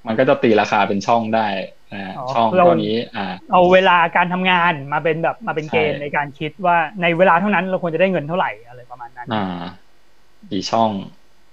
[0.08, 1.48] มันก็จะตีราคาเป็นช่องได้
[1.94, 9.38] นะช่องตัวนี้ อ่า เอาเวลาการทำงานมาเป็นแบบมาเป็นเกณฑ์ในการคิดว่าในเวลาเท่านั้นเราควรจะได้เงินเท่าไหร่อะไรประมาณนั้น อ่า
[10.52, 10.90] กี่ช่อง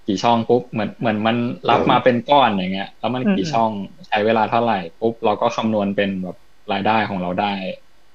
[0.07, 1.37] กี่ช่องปุ๊บเหมือนเหมือนมัน
[1.71, 3.71] รับมาเป็นก้อนอย่างเงี้ย แล้วมันกี่ช่อง
[4.09, 6.37] ใช้เวลาเท่าไหร่ปุ๊บเราก็คำนวณเป็นแบบ
[6.73, 7.55] รายได้ของเราได้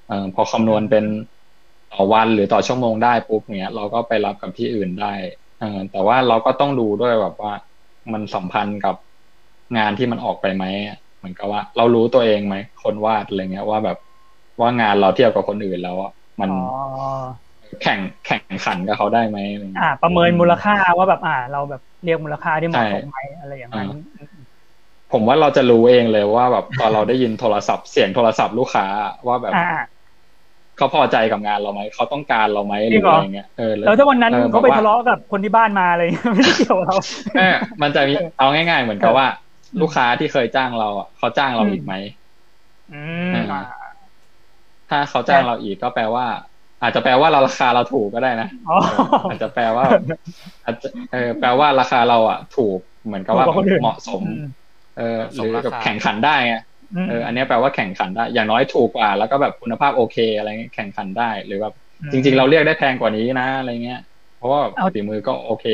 [0.08, 1.06] เออพอคำนวณเป็น
[1.92, 5.14] ต่อวันหรือต่อชั่วโมงได้ปุ๊บเงี้ย เราก็ไปรับกับที่อื่นได้
[5.60, 7.54] เออแต่ว่าเราก็ต้องดูด้วยแบบว่า
[8.14, 8.96] มันสัมพันธ์กับ
[9.78, 10.66] งานที่มันออกไปไหม
[11.18, 13.98] เหมือนกับว่า เรารู้ตัวเองไหมคนวาดอะไรเงี้ยว่าแบบ
[14.60, 15.98] ว่างานเราเทียบกับคนอื่นแล้ว
[16.42, 16.50] มัน
[17.82, 19.38] แข่งแข่งขันกับเขาได้ไหม
[19.80, 23.88] อ่า ประเมินมูลค่าว่าแบบอ่า เราแบบเรียกมูลค่าที่เหมาะสมไหมอะไรอย่างนั้น
[25.14, 28.86] ผมว่าเราจะรู้เองเลยว่าแบบตอนเราได้ยินโทรศัพท์เสียงโทรศัพท์ลูกค้า
[29.28, 29.54] ว่าแบบ
[30.78, 36.96] เขาพอใจกับงานเราไหมเขาต้องการเราไหมหรืออะไรเงี้ยเออแล้วถ้าวันนั้นเขาไปทะเลาะกับคนที่บ้านมาเลยไม่ได้เกี่ยวเรา
[37.38, 39.28] เออมันจะมีเอาง่าย ๆ เหมือนกับว่า
[39.82, 41.94] ลูกค้าที่เคยจ้างเราอะเขาจ้างเราอีกไหม
[44.90, 46.26] ถ้าเขาจ้างเราอีกก็แปลว่า
[46.82, 48.50] อาจจะแปลว่าเราราคาเราถูกก็ได้นะ
[49.30, 49.86] อาจจะแปลว่า
[50.66, 53.46] อาจจะเออแปลว่าราคาเราอะ ถูกเหมือนกับว่า
[53.82, 54.22] เหมาะสม
[54.98, 56.56] เออหรือกับแข่งขันได้ไง
[57.08, 61.74] เอออันนี้แปลว่าแข่งขันได้ อย่างน้อยถูกกว่า แล้วก็แบบคุณภาพโอเค อะไรเงี้ยแข่งขันได้ หรือแบบ
[62.12, 64.00] จริง ๆ เราเรียกได้แพงกว่านี้นะอะไรเงี้ย
[64.38, 64.62] เพราะว่า
[64.94, 65.66] ฝีมือก็โอเค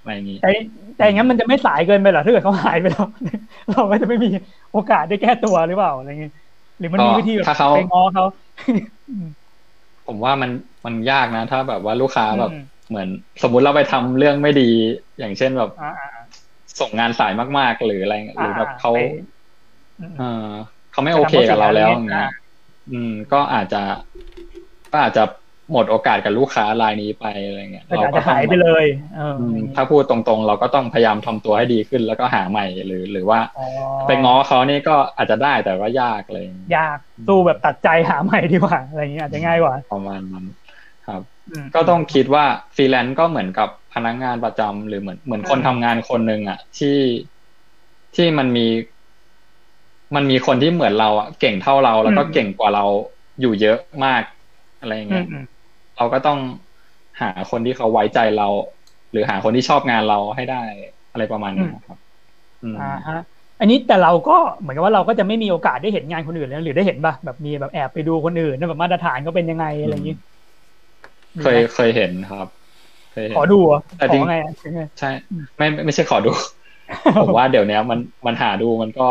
[0.00, 0.50] อะไรอย่างนี้แต่
[0.96, 3.06] แต่อย่างนั้นมันจะไม่สายเกินไปหรอถ้าเกิดเขาหายไปแล้ว
[3.70, 4.28] เราก็จะไม่มี
[4.72, 6.32] โอกาสได้แก้ตัวหรือเปล่าอะไรเงี้ย
[6.78, 8.24] หรือมันมีวิธีแบบไปง้อเขา
[10.06, 10.50] ผมว่ามัน
[10.86, 12.52] มันยากนะ ถ้าแบบว่าลูกค้าแบบ
[12.88, 13.08] เหมือน
[13.42, 14.70] สมมุติเราไปทำเรื่องไม่ดี
[15.18, 15.70] อย่างเช่นแบบ
[16.80, 18.98] ส่งงานสายมากๆ หรืออะไรหรือแบบเขาไป
[20.18, 20.52] เออ
[20.92, 22.28] เขาไม่โอเคกับเราแล้วอย่างเงี้ย
[22.92, 23.82] อืม ก็อาจจะ
[24.92, 25.22] ก็อาจจะ
[25.72, 28.84] หมดโอกาสกับลูกค้ารายนี้ไปอะไรเงี้ยก็อาจจะหายไปเลย
[29.16, 33.66] เอออืมถ้าพูดตรงๆ เราก็ต้องพยายามทำตัวให้ดีขึ้น แล้วก็หาใหม่หรือ หรือว่าอ๋อ
[34.06, 40.44] ไปง้อเขานี่ก็อาจจะได้แต่ว่ายากเลยยากสู้แบบตัดใจหาใหม่ดีกว่าอะไรอย่างเงี้ยอาจจะง่ายกว่าประมาณนั้น
[41.06, 42.44] ครับอืมก็ต้องคิดว่า
[42.76, 46.98] ฟรีแลนซ์ก็เหมือนกับพนักงานประจำหรือเหมือนเหมือนคนอืมทำงานคนหนึ่งอะที่
[48.16, 48.66] ที่มันมี
[50.14, 52.84] มันมีคนที่เหมือนเราอะเก่งเท่าเราแล้วก็เก่งกว่าเรา
[53.40, 54.22] อยู่เยอะมาก
[54.80, 55.42] อะไรอย่างอืเงี้มยอืม
[55.96, 56.38] เราก็ต้อง
[57.20, 58.48] หาคนที่เขาไว้ใจเรา
[59.10, 60.62] หรือหาคนที่ชอบงานเราให้ได้
[61.12, 61.98] อะไรประมาณนี้ครับ
[62.64, 63.14] อืมอ่าฮะ
[63.60, 70.14] อันนี้แต่เราก็เหมือนกับว่าเราก็จะไม่มีโอกาสได้เห็นงานคนอื่นแล้วหรือได้เห็นป่ะแบบมีแบบแอบไปดูคนอื่นนะแบบมาตรฐานเขาเป็นยังไงอะไรอย่างงี้
[71.40, 72.46] เคยเคยเห็นครับ
[73.12, 75.10] เคยเห็นขอดูเหรอแต่ขจริงอไงอะถึงไงใช่
[75.58, 76.30] ไม่ไม่ไม่ใช่ขอดู
[77.20, 79.08] ผมว่าเดี๋ยวนี้มันมันหาดูมันก็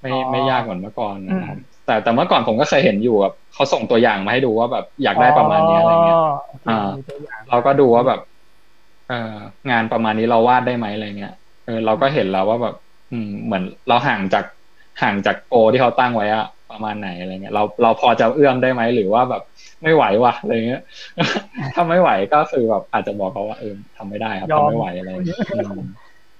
[0.00, 8.20] ไม่อ๋อไม่ยากเหมือนเมื่อก่อนนะครับอืมแต่แต่เมื่อก่อนผมก็เคยเห็นอยู่แบบเขาส่งตัวอย่างมาให้ดูว่าแบบอยากได้ประมาณนี้อะไรเงี้ยโอเคอ่ามีตัวอย่างเราก็ดูว่าแบบ
[9.08, 9.36] เออ
[9.70, 11.34] งานประมาณนี้เราวาดได้ไหมอะไรเงี้ย
[11.66, 12.74] เออเราก็เห็นแล้วว่าแบบ
[13.12, 14.44] อืม เหมือนเราห่างจาก
[15.02, 19.42] ห่างจากโกที่เขาตั้งไว้อะประมาณไหนอะไรเงี้ยเราเราพอจะเอื้อมได้ไหมหรือว่าแบบ
[19.82, 20.82] ไม่ไหววะอะไรเงี้ย
[21.74, 25.74] ถ้าไม่ไหวก็คือแบบอาจจะบอกเขาว่าเออทำไม่ได้ครับทำไม่ไหวอะไรเงี้ยอืม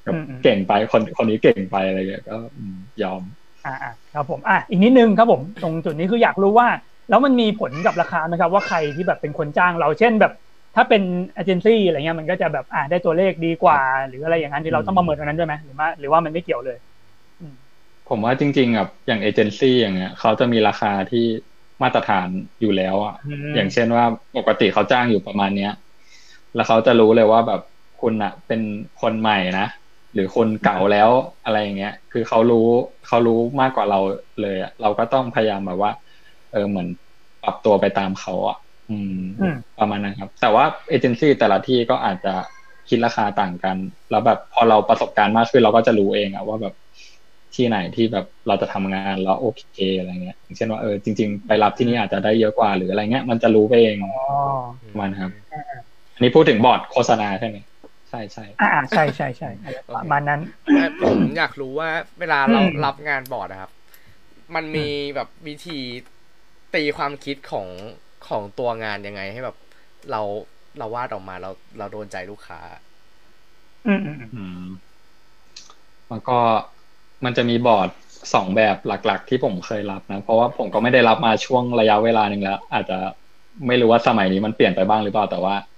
[0.04, 3.22] แบบเก่งไปคนคนนี้เก่งไปอะไรเงี้ยก็อืมยอม
[3.68, 6.68] อ่าอ่าครับผมอะอีกนิดนึงครับผมตรงจุดนี้คืออยากรู้ว่า
[7.08, 10.32] แล้วมันมีผลกับราคาไหมครับว่าใครที่แบบเป็นคนจ้างเราเช่นแบบ
[10.76, 11.02] ถ้าเป็น
[11.34, 16.78] เอเจนซี่อะไรเงี้ยมันก็จะแบบอ่าได้ตัวเลขดีกว่า หรืออะไรอย่างนั้นที่เราต้องประเมินตรงนั้นด้วยไหมหรือว่าหรือว่ามันไม่เกี่ยวเลย
[18.08, 21.24] ผมว่าจริงๆแบบอย่างเอเจนซี่อย่างเงี้ยเขาจะมีราคาที่
[21.82, 22.28] มาตรฐาน
[22.60, 24.04] อยู่แล้วอะมอย่างเช่นว่า
[24.36, 25.72] ปกติเขาจ้างอยู่ประมาณเนี้ย
[26.54, 27.60] แล้วเขาจะรู้เลยว่าแบบ
[28.00, 28.60] คุณอะเป็น
[29.00, 29.66] คนใหม่นะ
[30.14, 31.10] หรือคนเก่าแล้ว
[31.44, 32.68] อะไรอย่างเงี้ย คือเขารู้
[33.06, 34.00] เขารู้มากกว่าเรา
[34.42, 35.92] เลยอะเราก็ต้องพยายามแบบว่า
[36.52, 36.88] เออเหมือน
[37.44, 38.58] ปรับตัวไปตามเขาอะ
[38.90, 42.34] อืมอืม ประมาณนั้นครับ แต่ว่าเอเจนซี่แต่ละที่ก็อาจจะ
[42.88, 43.76] คิดราคาต่างกัน
[44.10, 46.74] แล้วแบบพอเราประสบการณ์มากขึ้นเราก็จะรู้เองอะว่าแบบ
[47.54, 54.12] ที่ไหนที่แบบเราจะทำงานแล้วโอเคอะไรเงี้ยอย่างเช่นว่าเออจริง ๆ ไปรับที่นี่อาจจะได้เยอะกว่าหรืออะไรเงี้ย มันจะรู้ไปเองอ๋อ
[54.90, 55.30] ประมาณครับ
[56.14, 57.56] อันนี้พูดถึงบอร์ดโฆษณาใช่ไหม
[58.08, 59.50] ใช่ใช่อ่าใช่ใช่ใช่
[59.94, 60.40] ประมาณนั้น
[61.04, 61.90] ผมอยากรู้ว่า
[62.20, 63.70] เวลาเราอืมรับงานบอร์ดนะครับ
[64.54, 65.80] มันมีแบบวิธี
[66.74, 67.68] ตีความคิดของ
[68.28, 69.56] ของตัวงานยังไงให้แบบ
[70.10, 70.22] เรา
[70.78, 72.60] เราวาดออกมาเราเราโดนใจลูกค้า
[73.86, 74.68] อืมอืมอืมอืม
[76.10, 76.38] มันก็
[77.24, 77.88] มันจะมีบอร์ด
[78.34, 82.98] สองแบบหลัก ๆ ที่ผมเคยรับนะ เพราะว่าผมก็ไม่ได้รับมาช่วงระยะเวลาหนึ่งแล้ว อาจจะ
[83.66, 85.64] ไม่รู้ว่าสมัยนี้มันเปลี่ยนไปบ้างหรือเปล่าแต่ว่าเอ่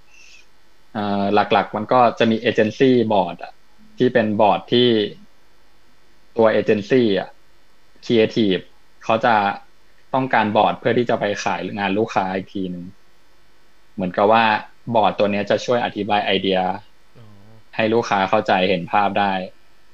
[1.33, 3.53] หลักๆ มันก็จะมี agency board อะ
[3.97, 4.89] ที่เป็นบอร์ดที่
[6.37, 7.29] ตัวเอเจนซี่อะ
[8.05, 8.57] ครีเอทีฟ
[9.03, 9.35] เขาจะ
[10.13, 12.85] ต้องการบอร์ดเพื่อที่จะไปขายงานลูกค้าอีกทีหนึ่ง
[13.93, 14.43] เหมือนกับว่า
[14.95, 16.59] บอร์ดตัวเนี้ยจะช่วยอธิบายไอเดีย
[17.75, 19.33] ให้ลูกค้าเข้าใจเห็นภาพได้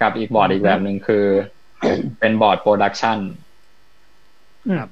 [0.01, 1.25] กับอีกบอร์ดอีกแบบหนึ่งคือ
[2.19, 3.19] เป็น board production
[4.67, 4.85] อืม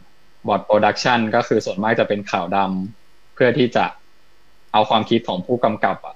[0.47, 3.85] board production ก็คือส่วนมากจะเป็นขาวดำเพื่อที่จะ
[4.75, 6.15] เอาความคิดของผู้กำกับอะ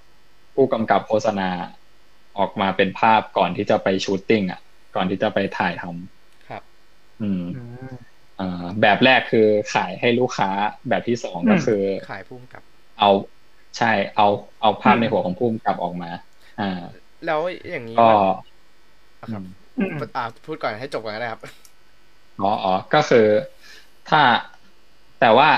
[0.55, 1.49] ผู้กำกับโฆษณา
[2.37, 4.61] ออกมาเป็นภาพก่อนที่จะไป shooting อะ
[4.95, 6.63] ก่อนที่จะไปถ่ายทำครับ
[7.21, 7.93] อืมอืม
[8.39, 10.49] อ่าแบบแรกคือขายให้ลูกค้า
[10.89, 12.63] แบบที่สองก็อืมคือ ขายพุ่มกับ
[12.99, 13.09] เอา
[13.77, 14.27] ใช่เอา
[14.61, 16.09] เอาภาพอืมในหัวของผู้กำกับออกมา
[16.59, 16.81] อ่า
[17.25, 18.17] แล้วอย่างนี้ก็มัน
[19.31, 19.43] ครับ
[19.79, 21.41] อืมอ่าพูดก่อนให้จบก่อนก็ได้ครับ
[22.41, 23.27] อ๋ออ๋อก็คือ
[24.09, 24.21] ถ้า
[25.19, 25.49] แต่ว่า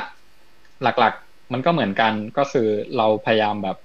[0.83, 3.77] หลักๆ มันก็เหมือนกันก็คือเราพยายามแบบ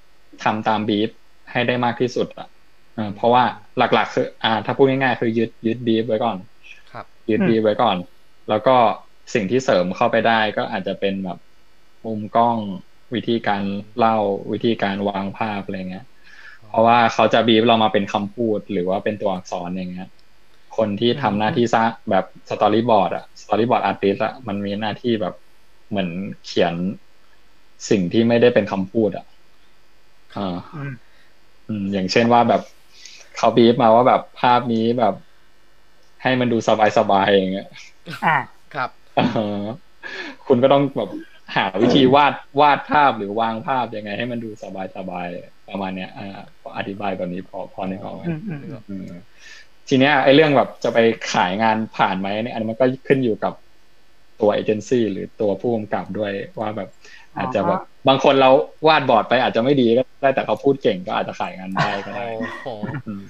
[0.45, 1.11] ทำตามบีฟ
[1.51, 2.49] ให้ได้มากที่สุดอะ
[2.95, 3.45] เออเพราะว่า
[3.79, 6.37] หลัก ๆ คือ อ่า ถ้าพูดง่ายๆคือยึดยึดบีฟไว้ก่อน
[6.91, 7.97] ครับ ยึดอืมบีฟไว้ก่อน
[8.49, 8.77] แล้วก็
[9.35, 11.39] สิ่งที่เสริมเข้าไปได้ก็อาจจะเป็นแบบ
[12.05, 12.59] มุมกล้อง
[13.15, 13.63] วิธีการ
[13.99, 14.17] เล่า
[14.53, 16.07] วิธีการวางภาพอะไรเงี้ย
[16.69, 20.09] เพราะว่าเขาจะบีบเรามาเป็นคำพูดหรือว่าเป็นตัวอักษรอย่างเงี้ย
[20.77, 25.35] คนที่ทำหน้าที่สร้างแบบ storyboard อะ storyboard artist อะมันมีหน้าที่แบบ
[25.89, 26.09] เหมือน
[26.45, 26.75] เขียน
[27.91, 29.27] สิ่งที่ไม่ได้เป็นคำพูดอะ
[30.37, 30.93] อ่าอืม
[31.69, 32.63] อืมอย่างเช่นว่าแบบ
[33.37, 35.15] เขาบีบมาว่าแบบภาพนี้แบบ
[36.23, 36.59] ให้มันดู
[36.99, 37.69] สบายๆอย่างเงี้ย
[38.27, 38.37] อ่า
[38.75, 39.21] ครับเอ
[39.61, 39.65] อ
[40.47, 41.11] คุณก็ต้องแบบ
[41.57, 44.51] หาวิธีวาดวาดภาพหรือวางภาพยังไง ให้มันดู
[44.97, 49.21] สบายๆประมาณเนี้ยอ่าพออธิบายแบบนี้พอพอในกออกไหมอืมอืมอืมอืม
[49.89, 50.99] ทีเนี้ยไอ้เรื่องแบบจะไป
[51.33, 53.53] ขายงานผ่านไหมเนี่ยอันนี้มันก็ขึ้นอยู่กับ
[54.41, 56.89] ตัวเอเจนซี่หรือตัวผู้กำกับด้วยว่าแบบ
[57.39, 58.51] อาจจะแบบบางคนเรา
[58.89, 62.25] วาดบอร์ดไปอาจจะไม่ดีก็ได้แต่เขาพูดเก่งก็อาจจะขายงานได้ก็โอ้ได้
[62.63, 62.69] โห
[63.07, 63.23] อืม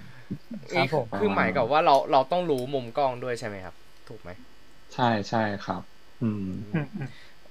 [0.77, 3.75] ครับผมคือหมายกับว่าเราเราต้องรู้มุมกล้องด้วยใช่ไหมครับ
[4.09, 4.31] ถูกไหม
[4.95, 5.83] ใช่ใช่ครับ
[6.23, 7.09] อืมอืมอืม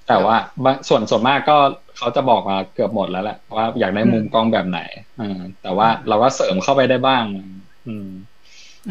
[0.07, 1.57] แต่ว่าบางส่วนส่วนมากก็
[1.97, 4.79] เขาจะบอกมาเกือบหมดแล้วแหละว่าอยากได้มุมกล้องแบบไหน
[5.19, 7.23] อืมแต่ว่าเราก็เสริมเข้าไปได้บ้าง
[7.87, 8.09] อืม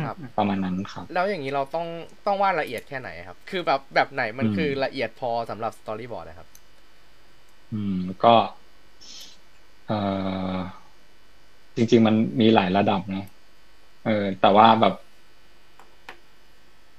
[0.04, 1.86] ครับประมาณนั้นครับ แล้วอย่างนี้เราต้อง
[2.26, 6.48] ต้องวาดละเอียดแค่ไหนครับ คือแบบแบบไหนมันอืมคือละเอียดพอสำหรับสตอรี่บอร์ดนะครับ
[7.72, 8.34] อืมก็
[9.86, 10.62] เออ
[11.76, 13.24] จริง ๆ มันมีหลายระดับนะ
[14.04, 14.94] เออ แต่ว่าแบบ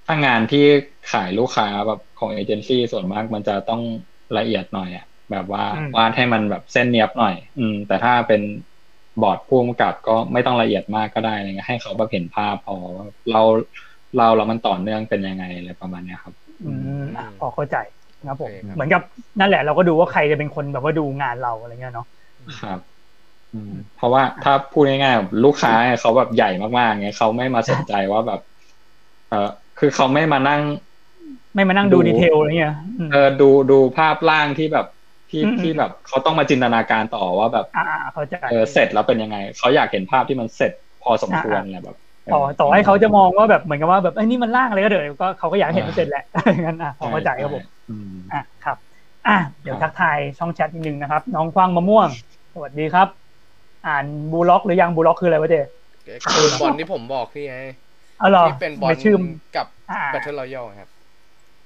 [0.05, 0.65] ถ้างานที่
[1.11, 3.81] ขายลูกค้าแบบของเอเจนซี่ส่วนมากมันจะต้อง
[4.37, 8.41] ละเอียดหน่อยอะแบบว่าอืมวาดให้มันแบบเส้นเนียบหน่อย อืม แต่ถ้าเป็น
[9.21, 13.41] บอร์ดพุ่มกับก็ไม่ต้องละเอียดมากก็ได้อะไรเงี้ยให้เขาแบบเห็นภาพพอว่าเรา
[14.17, 16.33] เราแล้วมันต่อเนื่องเป็นยังไงอะไรประมาณเนี้ยครับ
[16.65, 17.77] อืมอะพอเข้าใจ
[18.27, 19.01] ครับผมโอเคครับเหมือนกับ
[19.39, 22.07] นั่นแหละเราก็ดูว่าใครจะเป็นคนแบบว่าดูงานเราอะไรเงี้ยเนาะ
[22.59, 22.79] ครับ
[23.53, 28.41] อืมเพราะว่าถ้าพูดง่ายๆลูกค้าเขาแบบใหญ่มากๆไงเขาไม่มาสนใจว่าแบบ
[29.29, 30.61] เออคือเขาไม่มานั่ง
[31.55, 34.85] ไม่มานั่งดูดูดีเทลอะไรเงี้ยอืมเออดูดูภาพล่างที่แบบ
[35.29, 40.71] ที่อืมที่แบบเขาต้องมาจินตนาการต่อว่าแบบอ่าอ่าเข้าใจเออเสร็จแล้วเป็นยังไงเขาอยากเห็นภาพที่มันเสร็จ
[41.03, 41.97] พอสมควรอ่าแหละแบบ
[42.33, 46.21] ต่อต่อให้เขาจะมองว่าแบบเหมือนกับว่าแบบไอ้ยนี่มันล่างอะไรก็เดี๋ยวก็เขาก็อยากเห็นมันเสร็จแหละ
[46.65, 48.77] งั้นอะพอเข้าใจครับผม อืมอะครับ
[49.27, 52.07] อะเดี๋ยวครัทับกทายช่องแชทนิดนึงนะครับ น้องคว้างมะม่วง
[52.53, 53.07] สวัสดีครับ
[53.87, 55.55] อ่านบูล็อกหรือยังบูล็อกคืออะไรวะเจ
[56.31, 57.57] คือบอลที่ผมบอกพี่ไง
[58.21, 59.15] อ๋อเหรอที่เป็นบอลไม่ชื่อ
[59.55, 60.89] กับอ่าแบทเทิลรอยัลครับ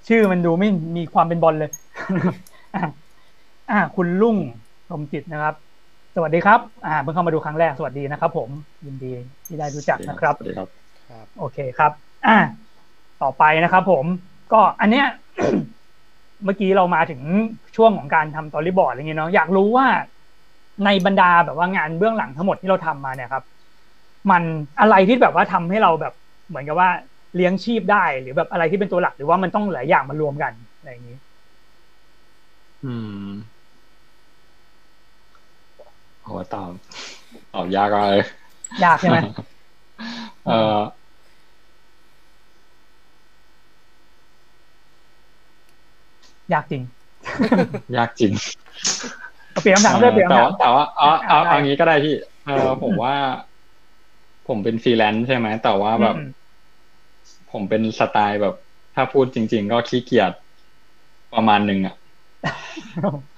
[0.07, 1.71] ชื่อมันดูไม่มีความเป็นบอลเลย
[2.75, 2.81] อะ
[3.71, 4.37] อะคุณลุง
[4.91, 5.55] ลมจิตนะครับ
[6.15, 8.49] สวัสดีครับ อ่าเพิ่งเข้ามาดูครั้งแรกสวัสดีนะครับ ผม
[8.85, 9.11] ยินดี
[9.45, 10.69] ที่ได้รู้จักนะครับสวัสดีครับ
[11.09, 11.91] ครับโอเคครับ
[12.27, 12.37] อ่า
[13.21, 14.05] ต่อไปนะครับ ผม
[14.53, 15.05] ก็อันเนี้ย
[16.43, 17.21] เมื่อกี้เรามาถึง
[17.75, 19.87] ช่วงของการทำตอรี่บอร์ดอะไรเงี้ยเนาะอยากรู้ว่า
[20.85, 23.43] ในบรรดาแบบว่างานเบื้องหลังทั้งหมดที่เราทำมาเนี่ยครับ
[24.31, 24.43] มัน
[24.81, 26.13] อะไรที่แบบว่าทำให้เราแบบ
[26.49, 26.89] เหมือนกับว่า
[27.35, 31.17] เลี้ยงชีพได้หรือแบบอะไรที่เป็นตัวหลัก หรือว่ามันต้องหลายอย่างมารวมกันอะไรอย่างนี้
[32.85, 32.93] อื
[33.25, 33.29] ม
[36.23, 36.71] โหตอบ
[37.53, 38.19] ตอบยากเลย
[38.85, 39.17] ยากใช่ไหม
[40.47, 40.77] เออ
[46.53, 46.83] ยากจริง
[47.97, 48.33] ยากจริง
[49.51, 53.15] เอาเปลี่ยนคำถามเลยเปลี่ยนแต่คำถามว่าแต่ว่าเอาเอาได้เอางี้ก็ได้พี่เออผมว่า
[54.47, 56.29] ผมเป็นฟรีแลนซ์ใช่ไหมแต่ว่าแบบอืม
[57.51, 58.55] ผมเป็นสไตล์แบบ
[58.95, 60.31] ถ้าพูดจริง ๆ ก็ขี้เกียจ
[61.33, 61.95] ประมาณหนึ่งอะ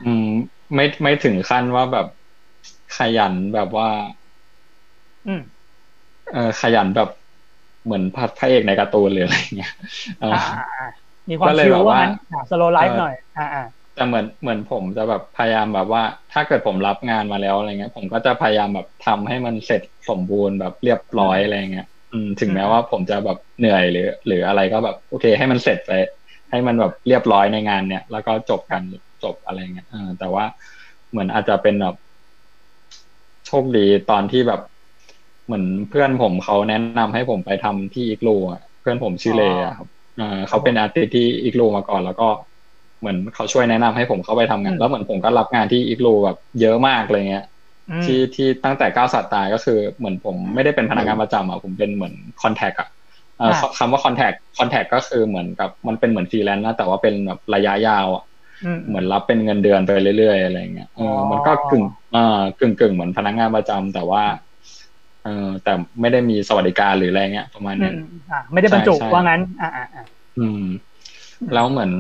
[0.06, 0.28] อืม
[0.76, 2.08] ไม่ไม่ถึงขั้นว่าแบบ
[2.97, 3.89] ขยันแบบว่า
[5.28, 5.41] อืม
[6.34, 7.10] เออขยันแบบ
[7.84, 8.04] เหมือน
[8.38, 9.74] พระเอกในการ์ตูนหรืออะไรเงี้ย
[11.28, 12.12] เอออ่าออ่าอ่ามีความก็เลยชิลแบบว่าว่างั้น
[12.50, 13.64] สโลไลฟ์เออหน่อย อ่าอ่า
[13.96, 16.04] แต่เหมือนเหมือนผมจะแบบพยายามแบบว่า
[16.34, 25.92] ถ้าเกิดผมรับงานมาแล้วอะไรเงี้ย ผมก็จะพยายามแบบทำให้มันเสร็จสมบูรณ์แบบเรียบร้อยอะไรเงี้ยอืมถึงแม้ว่าผมจะแบบเหนื่อยหรือ หรืออะไรก็แบบโอเค ให้มันเสร็จไป
[26.52, 28.82] ให้มันแบบเรียบร้อยในงานเนี้ยแล้วก็จบกัน
[29.24, 30.46] จบอะไรเงี้ยเออแต่ว่า
[31.12, 31.96] เหมือนอาจจะเป็นแบบ
[33.46, 34.62] โชคดีตอนที่แบบ
[35.46, 42.28] เหมือนเพื่อนผมเขาแนะนำให้ผมไปทำที่อีกลูอะเพื่อนผมชื่อเลอะครับ เออเขาเป็นอาร์ติสต์ที่อีกลูมาก่อน แล้วก็
[43.00, 47.45] เหมือนเขาช่วยแนะนำให้ผมเข้าไปทำงาน แล้วเหมือนผมก็รับงานที่อีกลูแบบเยอะมากเลยเงี้ย
[47.89, 52.89] อืมที่ที่ตั้งแต่ก้าวสัตว์ตายก็คือเหมือนผมไม่ได้เป็นพนักงานประจำอะผมเป็นเหมือน contract อะ
[53.38, 58.24] เอ่ออ่าคำว่า contract contract ก็คือเหมือนกับมันเป็นเหมือนฟรีแลนซ์นะแต่ว่าเป็นแบบระยะยาวอะ
[58.63, 64.24] อืมเหมือนรับเป็นเงินเดือนไปเรื่อยๆอะไรเงี้ยเอออ๋อมันก็กึ่งเอ่อกึ่งกึ่งๆเหมือนพนักงานประจำแต่ว่า
[65.24, 67.98] เออแต่ไม่ได้มีสวัสดิการหรืออะไรเงี้ยประมาณอืเนี้ยม
[68.32, 70.04] อ่าไม่ได้บรรจุใช่ใช่ว่างั้นอ่าอ่าอ่า
[70.38, 70.64] อืม
[71.54, 71.92] แล้วเหมือน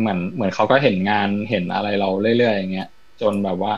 [0.00, 2.88] เหมือนเหมือนเขาก็เห็นงานเห็นอะไรเราเรื่อยๆอย่างเงี้ย
[3.20, 3.72] จนแบบว่า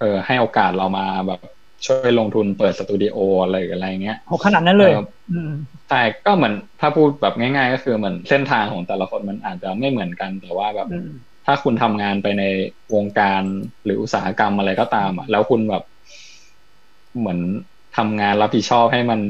[0.00, 1.40] เออ ให้โอกาสเรามาแบบ
[1.86, 5.50] ช่วยลงทุนเปิดสตูดิโออะไรอะไรเงี้ยโหขนาดนั้นเลยเอออืม
[5.88, 11.08] ใช่ก็เหมือนถ้าพูดแบบง่าย ๆ ก็คือเหมือนเส้นทางของแต่ละคนมันอาจจะไม่เหมือนกัน แต่ว่าแบบอืม
[11.46, 12.44] ถ้าคุณทำงานไปใน
[12.94, 13.42] วงการ
[13.84, 15.82] หรืออุตสาหกรรมอะไรก็ตามอะแล้วคุณแบบ
[17.18, 17.40] เหมือน
[17.96, 19.20] ทำงานรับผิดชอบให้มัน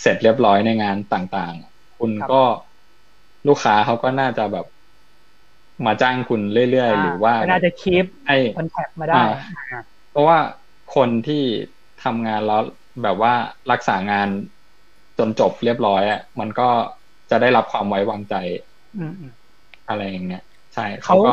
[0.00, 2.42] เสร็จเรียบร้อยในงานต่างๆ คุณก็
[3.48, 4.66] ลูกค้าเขาก็น่าจะแบบ
[5.86, 9.26] มาจ้างคุณเรื่อยๆ หรือว่าก็น่าจะคีปให้คอนแทคมาได้อ่า
[9.72, 10.38] อ่าเพราะว่า
[10.96, 11.42] คนที่
[12.04, 12.62] ทำงานแล้ว
[13.02, 13.34] แบบว่า
[13.72, 14.28] รักษางาน
[15.18, 16.68] จนจบเรียบร้อยอะมันก็
[17.30, 18.34] จะได้รับความไว้วางใจ
[18.98, 19.32] อืมอืม
[19.88, 20.42] อะไรอย่างเงี้ย
[20.74, 21.32] ใช่เขาเขาก็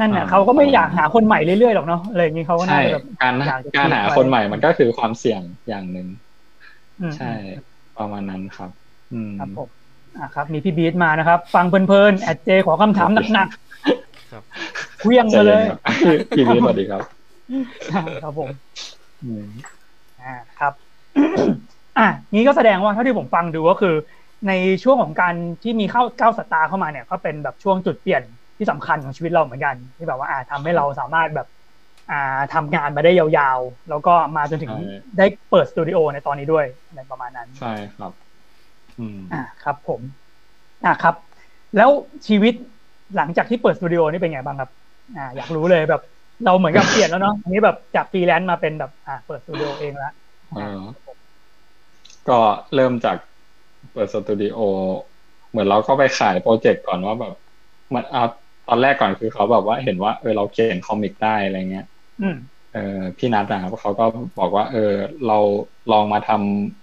[0.00, 6.06] นั่นน่ะอ่าเขาก็ไม่อยากหาคนใหม่เรื่อยๆหรอกเนาะอะไรอย่างนี้เขาก็น่าใช่จะแบบการอยากจะการหา keep ไว้คนใหม่มันก็คือความเสี่ยงอย่างหนึ่ง
[7.00, 7.32] อืมใช่
[7.98, 8.70] ประมาณนั้นครับ
[9.12, 9.68] อืมครับผม
[10.16, 13.48] อ่าครับ มีพี่บีทมานะครับ ฟังเพลินๆแอดเจขอคำถามหนัก
[14.32, 15.78] ครับๆเคลี้ยงใจมาเลเย็นยครับ
[16.36, 17.02] พี่วิทย์สวัสดีครับ
[18.22, 18.50] ครับผม
[19.24, 19.46] อืม
[20.20, 20.72] อ่าครับ
[21.98, 23.94] อะนี้ก็แสดงว่าเท่าที่ผมฟังดูก็คือ
[24.48, 24.52] ใน
[24.82, 28.22] ช่วงของการที่มีเข้าเก้าสตาร์เข้ามาเนี่ย ก็เป็นแบบช่วงจุดเปลี่ยน
[28.64, 31.48] ที่สำคัญของชีวิตเราเหมือนกัน ที่แบบว่าอ่าทำให้เราสามารถแบบ
[32.10, 34.78] อ่าทำงานมาได้ยาวๆ แล้วก็มาจนถึงใช่
[35.18, 38.12] ได้เปิดสตูดิโอในตอนนี้ด้วยอะไรประมาณนั้น ใช่ครับ
[38.98, 40.00] อืมอ่าครับ ผม
[40.84, 41.14] อ่าครับ
[41.76, 41.90] แล้ว
[42.28, 42.54] ชีวิต
[43.16, 44.70] หลังจากที่เปิดสตูดิโอนี่เป็นไงบ้างครับ
[45.16, 46.02] อ่า อยากรู้เลยแบบ
[46.44, 50.12] เราเหมือนกับเปลี่ยนแล้วเนาะอันนี้แบบจากฟรีแลนซ์มาเป็นแบบ อ่า เปิดสตูดิโอเองแล้ว
[50.56, 50.80] เออ
[52.28, 52.38] ก็
[52.74, 53.16] เริ่มจาก
[53.92, 54.58] เปิดสตูดิโอ
[55.50, 57.34] เหมือนเราก็ไปขาย project ก่อนว่าแบบ
[57.94, 58.24] มันเอา
[58.68, 61.86] ตอนแรกก่อนคือเขาแบบว่าเห็นว่าเออเราเขียน comic ได้อะไรเงี้ย
[62.20, 62.36] อืม
[62.72, 64.04] เออพี่นัทนะครับเขาก็
[64.38, 64.92] บอกว่า เออ
[65.26, 65.38] เรา
[65.92, 66.30] ลองมาท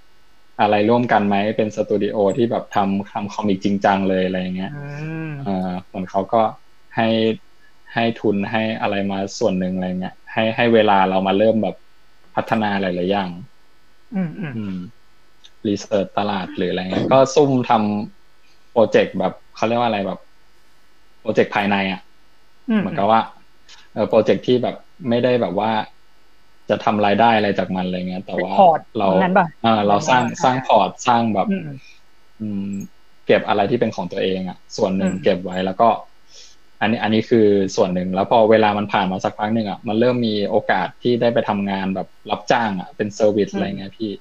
[0.04, 4.84] ำอะไรร่วมกันไหมเป็นสตูดิโอที่แบบทำทำ comic จริงจังเลยอะไรเงี้ยอื
[5.28, 6.42] มเออเหมือนเขาก็
[6.96, 7.08] ให้
[7.94, 11.76] ให้ทุนให้อะไรมาส่วนหนึ่งอะไรเงี้ยให้ให้เวลาเรามาเริ่มแบบ
[12.36, 13.30] พัฒนาหลายๆอย่าง
[14.16, 14.76] อืมอืมอืม
[15.68, 20.20] research ตลาดหรืออะไรเงี้ยก็ซุ่มทำ project แบบเขาเรียกว่าอะไรแบบ
[21.22, 22.02] project ภายในอะ
[22.70, 23.22] อืมเหมือนกับว่า
[23.94, 24.76] เออ project ที่แบบ
[25.10, 25.72] ไม่ได้แบบว่า
[26.70, 31.64] จะทำรายได้อะไรจากมันอะไรเงี้ย แต่ว่า port เรางั้นป่ะเออเราสร้างสร้าง port สร้างแบบอืม
[32.42, 32.72] อืม
[33.28, 35.90] เก็บอะไรที่เป็นของตัวเองอะ ส่วนหนึ่งอืมเก็บไว้แล้วก็
[36.82, 44.12] อันนี้ อันนี้คือส่วนหนึ่งแล้วพอเวลามันผ่านมาสักพักหนึ่งอะมันเริ่มมีโอกาสที่ได้ไปทำงานแบบรับจ้างอะเป็น service อะไรเงี้ยพี่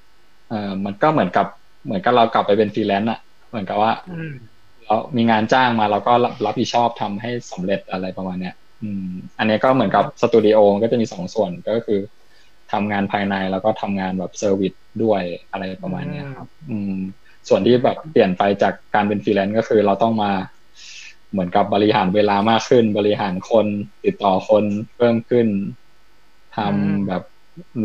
[0.49, 1.47] เออมันก็เหมือนกับ
[1.85, 4.33] เหมือนกับเรากลับไปเป็นฟรีแลนซ์อะ เหมือนกับว่าอืม
[4.91, 9.07] เรามีงานจ้างมาเราก็รับรับผิดชอบทำให้สำเร็จอะไรประมาณเนี้ยอืม
[9.39, 12.01] อันนี้ก็เหมือนกับสตูดิโอมันก็จะมีสองส่วนก็คือ
[12.73, 14.73] ทำงานภายในแล้วก็ทำงานแบบ service
[15.03, 15.23] ด้วย
[15.53, 16.95] อะไรประมาณเนี้ยครับ อืม
[17.49, 20.33] ส่วนที่แบบเปลี่ยนไปจากการเป็นฟรีแลนซ์ก็คือเราต้องมา
[21.31, 23.67] เหมือนกับบริหารเวลามากขึ้น บริหารคน
[24.05, 24.65] ติดต่อคน
[24.97, 25.47] เพิ่มขึ้น
[26.57, 27.23] ทำอืมแบบ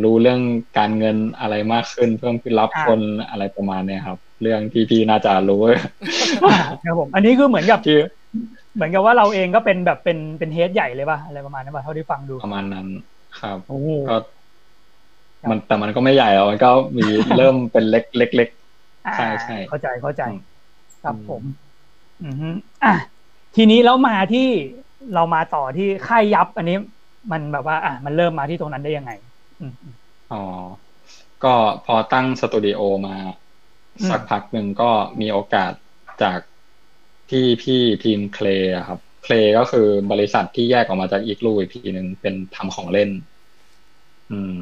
[0.03, 0.41] รู้เรื่อง
[0.77, 5.61] การเงินอะไรมากขึ้น เพิ่มขึ้นรับอ่าคนอะไรประมาณเนี้ยครับ เรื่องที่พี่น่าจะรู้
[6.85, 7.99] ครับผมอันนี้คือเหมือนกับที่
[8.75, 12.87] เหมือนกับว่าเราเองก็เป็นแบบเป็นเป็นเฮดใหญ่เลยป่ะอะไรประมาณนั้นป่ะเท่าที่ฟังดูประมาณนั้น
[13.39, 14.15] ครับโอ้ก็
[15.41, 17.05] ครับมันแต่มันก็ไม่ใหญ่หรอกมันก็มี
[17.37, 18.49] เริ่มเป็นเล็กเล็กเล็ก
[19.07, 20.39] อ่าใช่ใช่เข้าใจเข้าใจอืม
[21.03, 21.41] ครับอืมผม
[22.23, 22.49] อือฮึ
[22.83, 22.93] อะ
[23.55, 24.47] ทีนี้แล้วมาที่
[25.15, 26.77] เรามาต่อที่ค่ายยับ อันนี้
[27.31, 29.11] มันแบบว่า อะมันเริ่มมาที่ตรงนั้นได้ยังไง
[29.59, 29.95] อืมอืม
[30.31, 30.43] อ๋อ
[31.43, 31.53] ก็
[31.85, 33.44] พอตั้งสตูดิโอมาอืม
[34.09, 35.71] สักพักหนึ่งก็มีโอกาส
[36.23, 36.39] จาก
[37.31, 38.47] ที่พี่ทีมเคล
[38.87, 43.09] ครับ เคลก็คือบริษัทที่แยกออกมาจากอีกลูอีกทีหนึ่งเป็นทำของเล่น
[44.31, 44.57] อืม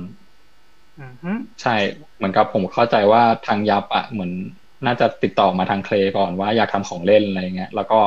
[1.00, 1.76] อือฮึใช่
[2.16, 4.32] เหมือนกับผมเข้าใจว่าทางยับอะเหมือน
[4.86, 8.00] น่าจะติดต่อมาทางเคลก่อนว่าอยากทำของเล่นอะไรเงี้ย แล้วก็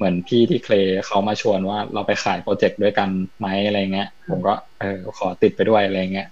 [0.00, 0.74] เหมือนพี่ที่เคล
[1.06, 3.08] เขามาชวนว่าเราไปขายโปรเจกต์ด้วยกัน
[3.38, 6.28] ไหมอะไรเงี้ย ผมก็เออขอติดไปด้วยอะไรเงี้ย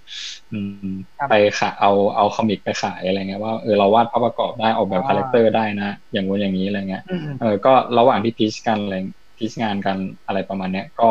[0.53, 0.89] อืม
[1.31, 8.97] ไปขายเอาเอา comic ไปขายอะไรเงี้ยว่าเออเราวาดภาพประกอบได้ออกแบบคาแรคเตอร์ได้นะ อย่างงู้นอย่างนี้อะไรเงี้ยอืมอืมเออก็ระหว่างที่ pitch กันอะไร
[9.39, 11.11] pitch งานกันอะไรประมาณเนี้ยก็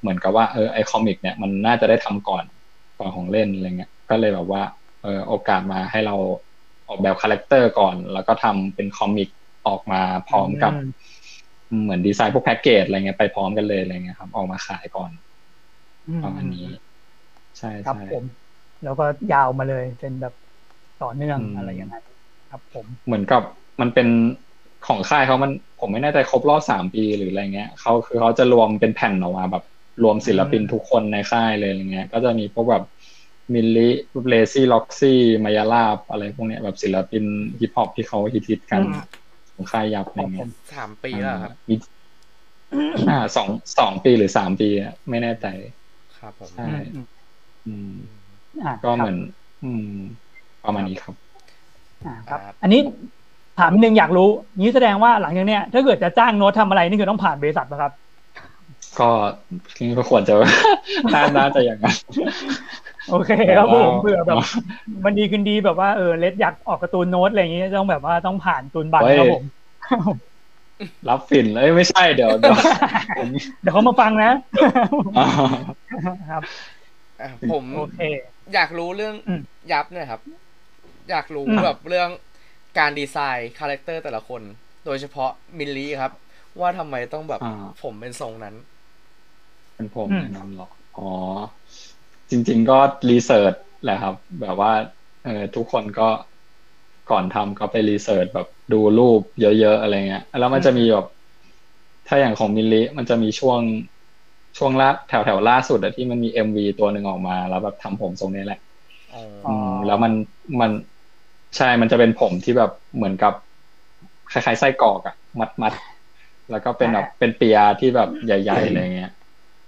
[0.00, 2.44] เหมือนกับว่าเออไอ comic เนี่ยมันน่าจะได้ทำก่อน
[2.98, 4.62] ก่อนของเล่นอะไรเงี้ย ก็เลยแบบว่า
[5.02, 6.16] เออโอกาสมาให้เรา
[6.88, 9.28] ออกแบบคาแรคเตอร์ก่อน แล้วก็ทำเป็น comic
[9.68, 10.72] ออกมาพร้อมกับ
[11.82, 15.10] เหมือนดีไซน์พวกแพ็กเกจอะไรเงี้ยไปพร้อมกันเลยอะไรเงี้ยครับ ออกมาขายก่อน
[16.08, 16.68] อืมประมาณนี้
[17.58, 18.24] ใช่ครับใช่ผม
[18.84, 20.34] แล้วก็ยาวมาเลยเป็นแบบ
[21.02, 22.04] ต่อเนื่องอืมอะไรอย่างนั้น
[22.50, 23.42] ครับผมเหมือนกับ
[23.80, 24.08] มันเป็น
[24.86, 29.64] ของค่ายเขามันผมไม่แน่ใจครบรอบสามปีหรืออะไรเงี้ยเขาคือเขาจะรวมเป็นแผ่นออกมาแบบ
[30.02, 32.84] รวมศิลปินทุกคนในค่ายเลยอะไรเงี้ย ก็จะมีพวกแบบ
[33.54, 33.88] มิลลิ
[34.28, 37.24] Lazyloxy มายาลาบอะไรพวกเนี้ยแบบศิลปิน
[37.60, 38.94] ฮิปฮอปที่เขาฮิตๆกันอืม
[39.54, 41.74] ของค่าย YUPP อะไรครับผเงี้มยสามปีแล้วครับมี
[43.08, 45.46] อ่าสองสองปีหรือสามปีอะไม่แน่ใจ
[46.18, 47.06] ครับผมใช่อืม
[47.66, 47.92] อืม
[48.64, 49.16] อ่าก็ครับเหมือน
[49.62, 49.98] อืม
[50.64, 51.14] ประมาณนี้ครับ
[52.06, 52.80] อ่าครับ อันนี้
[53.58, 54.28] ถามนิดนึงอยากรู้
[54.60, 57.92] นี้แสดงว่าหลังจากเนี้ยถ้าเกิดจะจ้างโน้ตทำอะไรนี่คือต้องผ่านบริษัทป่ะครับ
[59.00, 59.10] ก็
[59.80, 60.34] นี่ก็ควรจะ
[61.14, 61.96] น่าน่าจะอย่างนั้น
[63.08, 64.38] โอเคครับผมเผื่อแบบ
[65.04, 69.42] มันดีขึ้นดีแบบว่าเออเลดอยากออกการ์ตูนโน้ตอะไรอย่างงี้ต้องแบบว่าต้องผ่านตูนบัตรครับผม
[71.08, 72.56] รับฝิ่นเลยไม่ใช่เดี๋ยวเดี๋ยว
[73.16, 73.28] ผม
[73.60, 74.30] เดี๋ยวเขามาฟังนะ
[75.16, 75.24] อ่า
[76.30, 76.42] ครับ
[77.20, 77.98] อะผมโอเค
[78.54, 79.40] อยากรู้เรื่องอืม
[79.72, 80.20] ยับเนี่ยครับ
[81.10, 82.10] อยากรู้อืมแบบเรื่อง
[82.78, 84.42] การดีไซน์คาแรคเตอร์แต่ละคน
[84.86, 86.12] โดยเฉพาะมิลลี่ครับ
[86.60, 87.48] ว่าทำไมต้องแบบอ่า
[87.82, 88.54] ผมเป็นทรงนั้น
[89.74, 91.02] เป็นผมอืมแนะนำหรออ๋อ
[92.32, 92.78] จริง ๆ ก็
[93.10, 93.54] research
[93.84, 94.72] แหละครับ แบบว่า
[95.24, 96.08] เออทุกคนก็
[97.10, 101.06] ก่อนทำก็ไป research แบบดูรูปเยอะๆอะไรเงี้ย แล้วมันจะมีแบบ
[102.08, 103.60] ถ้าอย่างของมิลลิมันจะมีช่วง
[104.58, 108.60] ช่วงล่าแถวแถวๆล่าสุดอะที่มันมี MV ตัวหนึ่งออกมา แล้วแบบทำผมทรงนี้แหละ
[109.12, 110.12] อ๋ออ๋อมแล้วมัน
[110.60, 110.70] มัน
[111.56, 113.32] ใช่มันจะเป็นผมที่แบบเหมือนกับ
[114.32, 115.72] คล้ายๆไส้กรอกอะมัดมัด
[116.50, 119.12] แล้วก็เป็นแบบเป็นเปียที่แบบใหญ่ๆอะไรเงี้ย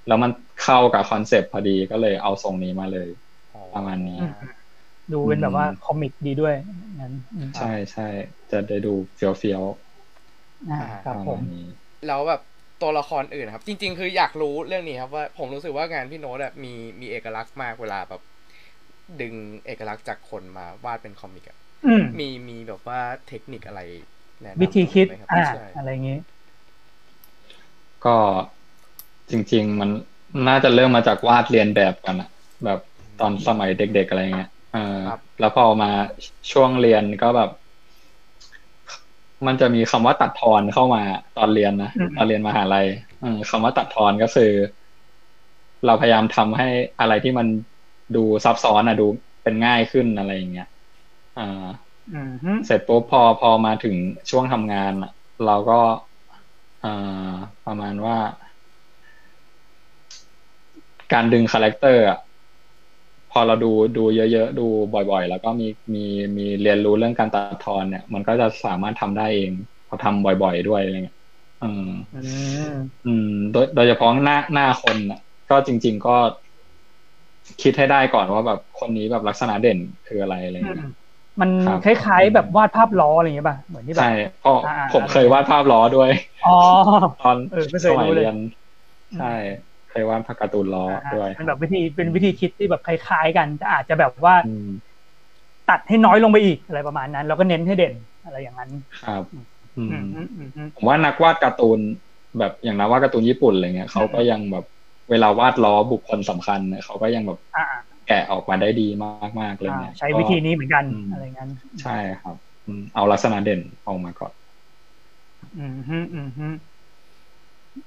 [0.06, 0.30] แล้วมัน
[0.62, 3.08] เข้ากับคอนเซปต์พอดีก็เลยเอาทรงนี้มาเลย
[3.74, 4.20] ประมาณนี้
[5.12, 6.54] ดูเป็นแบบว่า comic ดีด้วย
[7.00, 7.12] งั้น
[7.56, 8.08] ใช่ใช่
[8.50, 9.62] จะได้ดูเฟี้ยวเฟี้ยว
[11.04, 11.40] ครับผม
[12.06, 12.40] แล้วแบบ
[12.82, 18.22] ตัวละครอื่นครับ จริง ๆ คืออยากรู้เรื่องนี้ครับว่าผมรู้สึกว่างานพี่โน้ตแบบมีมีเอกลักษณ์มากเวลาแบบ
[19.20, 19.34] ดึง
[19.66, 21.58] เอกลักษณ์จากคนมาวาดเป็นคอมิกอะ
[22.18, 23.80] มีมีแบบว่าเทคนิคอะไร
[24.42, 26.18] แนะนำวิธีคิดไหมรับอ่าใช่อะไรอย่างงี้
[28.04, 28.16] ก็
[29.30, 29.90] จริง ๆ มัน
[30.48, 32.28] น่าจะเริ่มมาจากวาดเรียนแบบกันอะ
[32.64, 32.78] แบบ
[33.20, 35.00] ตอนสมัยเด็กๆอะไรเงี้ยเออ
[35.40, 35.90] แล้วพอมา
[36.52, 37.50] ช่วงเรียนก็แบบ
[39.46, 41.02] มันจะมีคำว่าตัดทอนเข้ามา
[41.38, 42.86] ตอนเรียนนะตอนเรียนมหาลัย
[43.22, 44.52] อืมคำว่าตัดทอนก็คือ
[45.86, 46.68] เราพยายามทำให้
[47.00, 47.46] อะไรที่มัน
[48.16, 49.06] ดูซับซ้อนอะดู
[49.42, 50.68] เป็นง่ายขึ้นอะไรอย่างเงี้ย
[51.38, 51.66] อ่า
[52.14, 53.96] อืมฮึเสร็จปุ๊บพอพอมาถึง
[54.30, 55.12] ช่วงทำงานอะ
[55.46, 55.80] เราก็
[56.84, 57.34] อ่า
[57.66, 58.16] ประมาณว่า
[61.12, 62.18] การดึงคาแรคเตอร์อะ
[63.32, 66.04] พอเราดูดูเยอะๆดูบ่อย ๆ แล้วก็มีมี
[66.36, 69.50] มีเรียนรู้เรื่องการตัดทอนเนี่ย มันก็จะสามารถทำได้เอง
[69.88, 71.18] พอทำบ่อยๆด้วยอะไรเงี้ย
[71.62, 76.16] อืมอืมอืม โดยโดยเฉพาะหน้าหน้าคนน่ะ ก็จริง ๆก็
[77.62, 80.80] คิดให้ได้ก่อนว่าแบบคนนี้แบบลักษณะเด่นคืออะไรอะไรอืเงี้ยม
[81.40, 86.10] มันครับคล้ายๆแบบวาดภาพล้ออะไรอย่างเงี้ยป่ะเหมือนที่แบบใช่เพราะอ่าผมเคยวาดภาพล้อด้วย
[86.42, 86.50] อ๋อ
[87.20, 88.34] ตอนเออไม่เคสยมัยรู้เลยเรียน
[89.16, 89.32] ใช่
[89.94, 90.84] เคยวาดภาพการ์ตูนล้อ
[91.14, 94.36] ด้วยมันแบบวิธีเป็นวิธีคิดที่แบบคล้ายๆกันแต่อาจจะแบบว่า
[95.70, 98.70] ตัดให้น้อยลงไปอีกอะไรประมาณนั้น แล้วก็เน้นให้เด่นอะไรอย่างนั้น
[99.02, 99.22] ครับ
[100.76, 101.78] ผมว่านักวาดการ์ตูน
[102.38, 104.64] แบบอย่างนักวาดการ์ตูนญี่ปุ่นอะไรเงี้ยเขาก็ยังแบบ
[105.10, 107.40] เวลาวาดล้อบุคคลสำคัญเขาก็ยังแบบ
[108.08, 108.88] แกะออกมาได้ดี
[109.40, 111.50] มากๆเลยเนี่ยใช้วิธีนี้เหมือนกันออะไรงั้น
[111.82, 112.36] ใช่ครับ
[112.94, 114.32] เอาลักษณะเด่นออกมาก่อน
[115.58, 116.46] อืมฮึอืมฮึ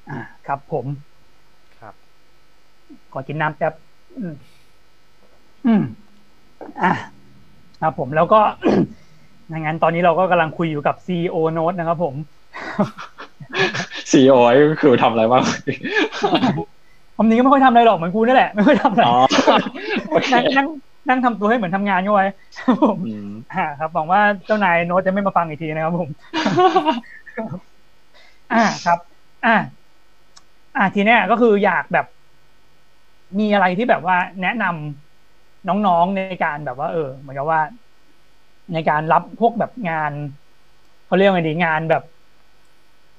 [0.09, 0.85] อ่าครับผม
[3.13, 3.73] ขอกินน้ำแป๊บ
[4.17, 4.33] อืม
[5.65, 5.81] อืม
[6.83, 6.93] อะ
[7.81, 8.39] ครับผมแล้วก็
[9.51, 12.15] งั้นตอนนี้เราก็กำลังคุยอยู่กับ CEO Note นะครับผม
[14.11, 14.35] ซีโอ
[14.71, 15.43] ก็คือทำอะไรบ้าง
[17.15, 19.17] ความจริงก็ไม่ค่อยทำอะไรหรอกเหมือนกูนี่แหละ ไม่ค่อยทำอะไรอ๋อ
[20.09, 20.67] โอเคนั่งนั่ง
[21.09, 22.25] นั่งทำตัวให้เหมือนทำงานก็ไว้
[22.57, 26.09] ครับผมอืมอ่าครับหวังว่าเจ้านายโน้ตจะไม่มาฟังอีกทีนะครับผม
[28.53, 28.99] อ่าครับ
[29.45, 29.55] อ่า
[30.77, 32.05] อ่าทีเนี้ยก็คืออยากแบบ
[33.39, 37.61] มีอะไรที่แบบว่าแนะนำน้องๆในการแบบว่า เออ เหมือนกับว่า
[38.73, 40.13] ในการรับพวกแบบงาน
[41.05, 42.03] เขาเรียกว่าไงดีงานแบบ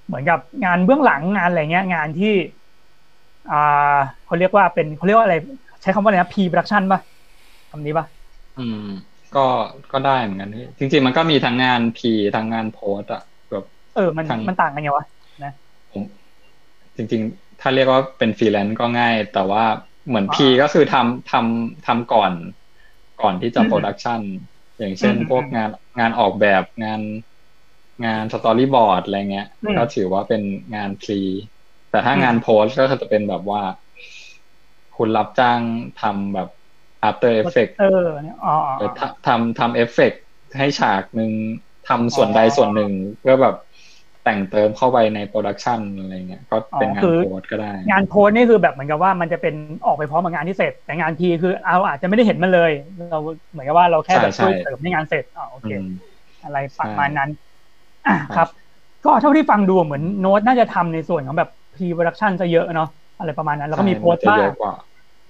[0.06, 2.34] เหมือนกับงานเบื้องหลังงานอะไรเงี้ย งานที่
[3.48, 3.54] อ่า
[4.24, 5.36] เขาเรียกว่าเป็นเขาเรียกว่าอะไร
[5.82, 7.00] ใช้คำว่าอะไรนะพีโปรดักชันป่ะ
[7.70, 8.06] คำนี้ป่ะ
[8.56, 8.76] อืม
[9.34, 9.40] ก็
[9.92, 15.06] ก็ได้เหมือนกันพี่จริง ๆ มันก็มีทั้งงานพีทั้งงานโพสอะแบบเออมันทางมันต่างกันไงวะ
[15.92, 16.02] ผม
[16.96, 19.64] จริง ๆ ถ้าเรียกว่าเป็นฟรีแลนซ์ก็ง่าย แต่ว่า
[20.06, 22.32] เหมือนอ่า pre ก็คือทำทำทำก่อน
[23.22, 24.20] ก่อนที่จะอืมโปรดักชัน
[24.78, 27.00] อย่างเช่นอืมพวกงานงานออกแบบงาน
[28.04, 30.42] งาน storyboard อะไรเงี้ยอืมก็ถือว่าเป็น
[30.74, 31.20] งาน pre
[31.90, 33.62] แต่ถ้างานโพสก็จะเป็นแบบว่า
[34.96, 35.60] คุณรับจ้าง
[36.00, 36.48] ทำแบบ
[37.08, 37.86] After Effects เออ
[38.22, 40.22] เนี่ยอ๋ออ๋อเอออ๋อทำทำทำเอฟเฟกต์
[40.58, 41.32] ให้ฉากหนึ่ง
[41.88, 43.56] ทำส่วนใดอ๋อส่วนหนึ่งเพื่อแบบ
[44.28, 49.54] แต่งเติมเข้าไปใน production อะไรเงี้ยก็เป็นงานคือโพสก็ได้ งานโพสต์นี่คือแบบเหมือนกับว่ามันจะเป็น
[49.86, 52.72] ออกไปพร้อมกับงานที่เสร็จ แต่งาน pre คือเราอาจจะไม่ได้เห็นมันเลย
[53.10, 53.18] เรา
[53.50, 55.84] เหมือนกับว่าเราแค่แบบใช่ช่วยใช่เสริมให้งานเสร็จอ๋อโอเคอืม
[56.44, 57.30] อะไรประมาณใช่นั้น
[58.06, 58.48] อะครับ
[59.04, 64.74] ก็เท่าที่ฟังดูเหมือนโน้ตน่าจะทำในส่วนของแบบ pre-production จะเยอะเนาะอะไรประมาณนั้น แล้วก็มีโพสต์ใช่บ้างนจะเยอะกว่า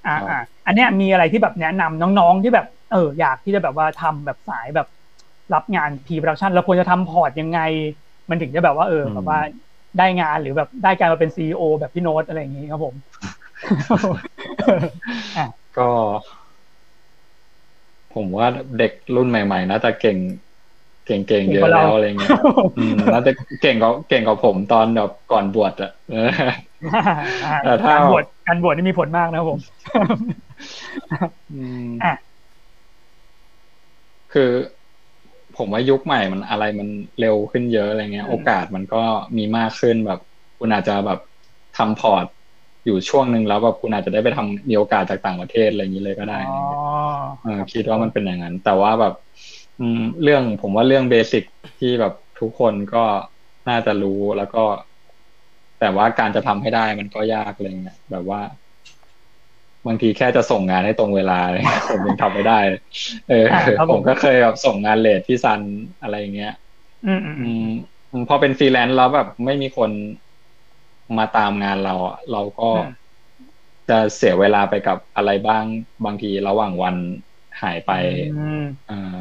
[0.06, 4.86] อ่าครับอ่าอันเนี้ยมีอะไรที่แบบแนะนำน้องๆที่แบบเอออยากที่จะแบบว่าทำแบบสายแบบ
[5.54, 7.60] รับงาน pre-production เราควรจะทำ port ยังไง
[8.30, 9.38] มันถึงจะแบบว่าเออแบบว่า
[9.98, 12.94] ได้งานหรือแบบได้การมาเป็น CEO แบบพี่โน้ตอะไรอย่างงี้ครับผม
[15.36, 15.46] อะ
[15.78, 15.88] ก็
[18.14, 18.48] ผมว่า
[18.78, 20.16] เด็กรุ่นใหม่ๆน่าจะเก่ง
[21.06, 22.30] เก่งๆเยอะแล้วอะไรเงี้ย
[22.78, 26.28] อืมน่าจะเก่งกว่าเก่งกว่าผมตอนแบบก่อนบวชอะเออ
[27.64, 29.58] แต่ถ้าการบวชการบวชนี่มีผลมากนะครับผม
[31.52, 32.14] อืมอะ
[34.32, 34.50] คือ
[35.58, 36.88] ผมว่ายุคใหม่มันอะไรมัน
[37.20, 39.02] เร็วขึ้นเยอะอะไรเงี้ยอืมโอกาสมันก็
[39.36, 40.20] มีมากขึ้นแบบ
[40.58, 41.18] คุณอาจจะแบบ
[41.76, 42.26] ทำพอร์ต
[42.84, 46.48] อยู่ช่วงหนึ่งแล้วแบบคุณอาจจะได้ไปทำมีโอกาสจากต่างประเทศอะไรอย่างนี้เลยก็ได้อ๋อ
[47.42, 49.14] เออคิดว่ามันเป็นอย่างนั้น แต่ว่าแบบ
[49.78, 51.42] อืมเรื่องผมว่าเรื่อง basic
[51.78, 53.04] ที่แบบทุกคนก็
[53.68, 54.64] น่าจะรู้แล้วก็
[55.80, 58.40] แต่ว่าการจะทำให้ได้มันก็ยากอะไรเงี้ยแบบว่า
[59.86, 62.58] บางทีแค่จะส่งงานให้ตรงเวลาเลยผมยังทำไม่ได้
[63.28, 63.44] เออ
[63.92, 65.60] ผมก็เคยแบบส่งงาน late ที่ซัน
[66.02, 66.54] อะไรเงี้ย
[67.06, 67.50] อืมอื
[68.20, 69.90] มพอเป็นฟรีแลนซ์แล้วแบบไม่มีคน
[71.18, 71.94] มาตามงานเรา
[72.32, 72.70] เราก็
[73.88, 75.64] จะเสียเวลาไปกับอะไรบ้าง
[76.04, 76.96] บางทีระหว่างวัน
[77.62, 77.92] หายไป
[78.90, 79.16] อ่า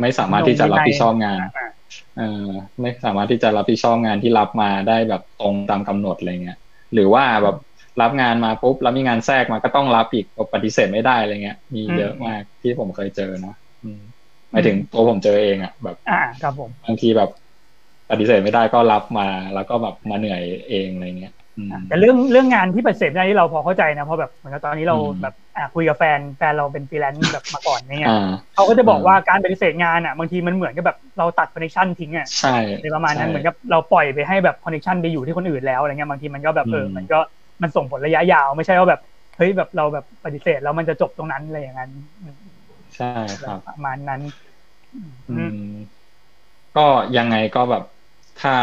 [0.00, 1.40] ไม่สามารถที่จะรับผิดชอบงาน
[2.18, 2.46] เออ
[2.80, 6.58] ไม่สามารถที่จะรับผิดชอบงานที่รับมาได้แบบตรงตามกำหนดอะไรเงี้ย
[6.92, 7.56] หรือว่าแบบ
[8.00, 13.56] รับงานมาปุ๊บแล้วมีงานแทรกมาก็ต้องรับอีกปฏิเสธไม่ได้อะไรเงี้ย มีเยอะมากที่ผมเคยเจอเนาะ
[14.50, 17.30] หมายถึงตัวผมเจอเองอะ แบบ อ่าครับผมบางทีแบบ
[18.10, 21.34] ปฏิเสธไม่ได้ก็รับมา แล้วก็แบบมาเหนื่อยเองอะไรเงี้ย
[21.88, 25.34] แต่เรื่องเรื่องงานที่ปฏิเสธได้ที่เราพอเข้าใจนะเพราะแบบเหมือนกับตอนนี้เราแบบ
[25.74, 28.12] คุยกับแฟนแฟนเราเป็นฟรีแลนซ์แบบมาก่อนเนี่ย
[28.54, 37.18] เขาก็จะบอกว่าการปฏิเสธงานอะบางทีมันเหมือนกับแบบเราตัด connection ทิ้งอะใช่ในประมาณนั้นเหมือนกับเราปล่อยไปให้แบบ connection ไปอยู่ที่คนอื่นแล้วอะไรเงี้ยบางทีมันก็แบบเออมันก็
[37.62, 39.00] มันส่งผลระยะยาว ไม่ใช่ว่าแบบ
[39.36, 41.90] เฮ้ยแบบเราแบบปฏิเสธแล้วมันจะจบตรงนั้นอะไรอย่างนั้น
[42.96, 44.20] ใช่ครับประมาณนั้น
[46.76, 46.86] ก็
[47.16, 47.84] ยังไงก็แบบ
[48.40, 48.54] ถ้า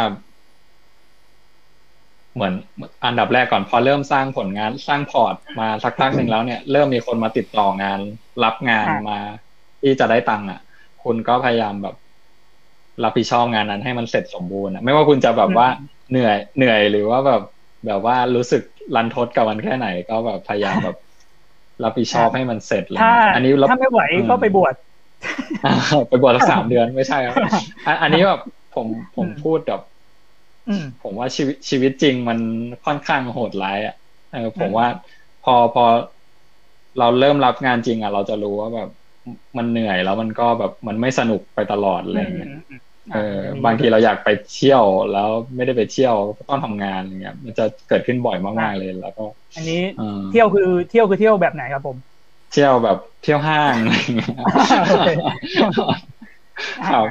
[2.36, 2.54] เหมือน
[3.06, 8.00] อันดับแรกก่อนพอเริ่มสร้างผลงานสร้างพอร์ตมาสักพักหนึ่งแล้วเนี่ย เริ่มมีคนมาติดต่องาน
[8.44, 9.20] รับงานมา
[9.82, 10.60] ที่จะได้ตังค์อะ
[11.04, 11.96] คุณก็พยายามแบบ
[13.04, 15.68] รับผิดชอบงานนั้นให้มันเสร็จสมบูรณ์ไม่ว่าคุณจะแบบว่า
[16.10, 17.42] เหนื่อยเหนื่อยหรือว่าแบบ
[17.86, 18.64] แบบว่ารู้สึก
[18.96, 20.98] รันทดกับมันแค่ไหนก็แบบพยายามแบบ
[21.84, 23.00] รับผิดชอบให้มันเสร็จเลย
[23.36, 24.76] อันนี้ถ้าไม่ไหวก็ไปบวช
[26.10, 27.36] ไปบวชสักสามเดือนไม่ใช่ครับ
[28.02, 28.42] อันนี้แบบ
[28.76, 29.82] ผมผมพูดแบบ
[31.04, 32.40] ผมว่าชีวิตชีวิตจริงมัน
[32.86, 33.96] ค่อนข้างโหดร้ายอะ
[34.32, 34.88] เออผมว่า
[35.44, 35.86] พอพอ
[37.00, 38.90] เราเริ่มรับงานจริงอะ เราจะรู้ว่าแบบ
[39.58, 42.52] มันเหนื่อยแล้วมันก็แบบมันไม่สนุกไปตลอดอะไรเงี้ย
[43.14, 46.16] เออบางทีเราอยากไปเที่ยวแล้วไม่ได้ไปเที่ยว
[46.50, 49.82] ต้องทำงานอย่างเงี้ยมันจะเกิดขึ้นบ่อยมากๆเลยแล้วก็ อันนี้
[50.32, 51.98] เที่ยวคือเที่ยวคือเที่ยวแบบไหนครับผม
[52.52, 54.32] เที่ยวแบบเที่ยวห้างอะไรเงี้ย
[56.94, 57.06] ครับ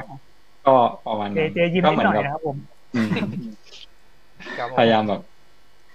[0.67, 0.75] ก็
[1.07, 1.47] ประมาณนี้
[1.85, 2.57] ก็เหมือนกับผม
[4.77, 5.21] พยายามแบบ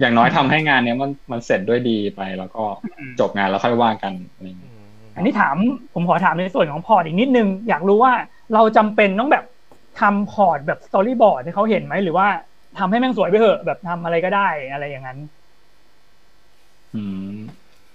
[0.01, 2.65] อย่างน้อยทำให้งานเนี้ยมันมันเสร็จด้วยดีไปแล้วก็
[3.21, 4.13] จบงานแล้วค่อยว่ากัน
[5.17, 5.57] อันนี้ถาม
[5.95, 8.13] ผมขอถามในส่วนของ port อีกนิดนึง อยากรู้ว่า
[8.55, 9.45] เราจำเป็นต้องแบบ
[10.01, 12.27] ทำ port แบบ storyboard ให้เขาเห็นไหมหรือว่า
[12.79, 15.19] ทำให้แม่งสวยไปเถอะแบบทำอะไรก็ได้อะไรอย่างนั้น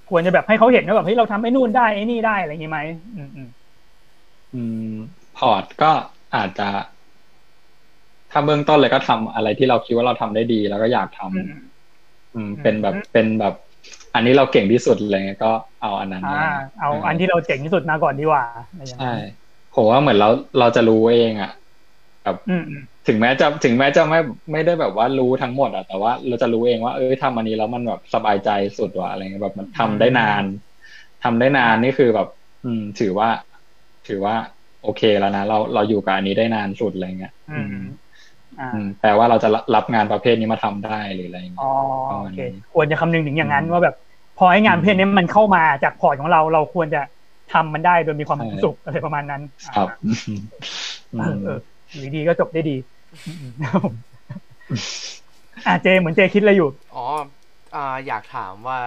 [0.09, 2.79] ควรจะแบบให้เขาเห็นว่าแบบเฮ้ยเราทำไอ้นู่นได้ไอ้นี่ได้อะไรอย่างนี้ไหม
[3.15, 3.29] อืม
[4.55, 4.95] อืม
[5.37, 5.91] พอร์ตก็
[6.35, 6.69] อาจจะ
[8.31, 13.53] ถ้าเบื้องต้นเลยก็ทำอะไรที่เราคิดว่าเราทำได้ดี แล้วก็อยากทำอืม เป็นแบบเป็นแบบ
[14.15, 16.23] อันนี้เราเก่งที่สุดเลยก็เอาอันนั้น
[16.79, 18.43] เอาอันที่เราเก่งที่สุดมาก่อนดีกว่า
[18.99, 19.11] ใช่
[19.75, 20.29] ผมว่าเหมือนเรา
[20.59, 21.51] เราจะรู้เองอะ
[22.29, 22.41] แบบ
[23.07, 24.19] ถึงแม้จะถึงแม้จะไม่
[24.51, 30.43] ไม่ได้แบบว่ารู้ทั้งหมดอะแต่ว่าเราจะรู้เองว่า เอ้ยทำอันนี้แล้วมันแบบสบายใจสุดว่ะอะไรเงี้ยแบบมันทำได้นาน
[31.23, 32.27] ทำได้นานนี่คือแบบ
[32.65, 33.29] อืม ถือว่า
[34.07, 34.35] ถือว่า
[34.83, 37.61] โอเคแล้วนะเราเราอยู่กับอันนี้ได้นานสุดอะไรเงี้ยอื
[38.85, 41.69] มแปลว่าเราจะรับงานประเภทนี้มาทำได้หรืออะไรอ๋อ
[42.19, 42.39] โอเค
[42.73, 43.95] ควรจะคำนึงถึงอย่างนั้นว่าแบบ
[44.37, 47.01] พอให้งานประเภทนี้มันเข้ามาจากพอร์ตของเราเราควรจะ
[47.53, 49.41] ทำมันได้โดยมีความสุขอะไรประมาณนั้น
[49.75, 49.89] ครับ
[51.45, 52.77] เออดีก็จบได้ดี
[55.67, 57.05] อ่าเจเหมือนเจคิดอะไรอยู่ อ๋อ
[57.75, 58.79] อ่าอยากถามว่า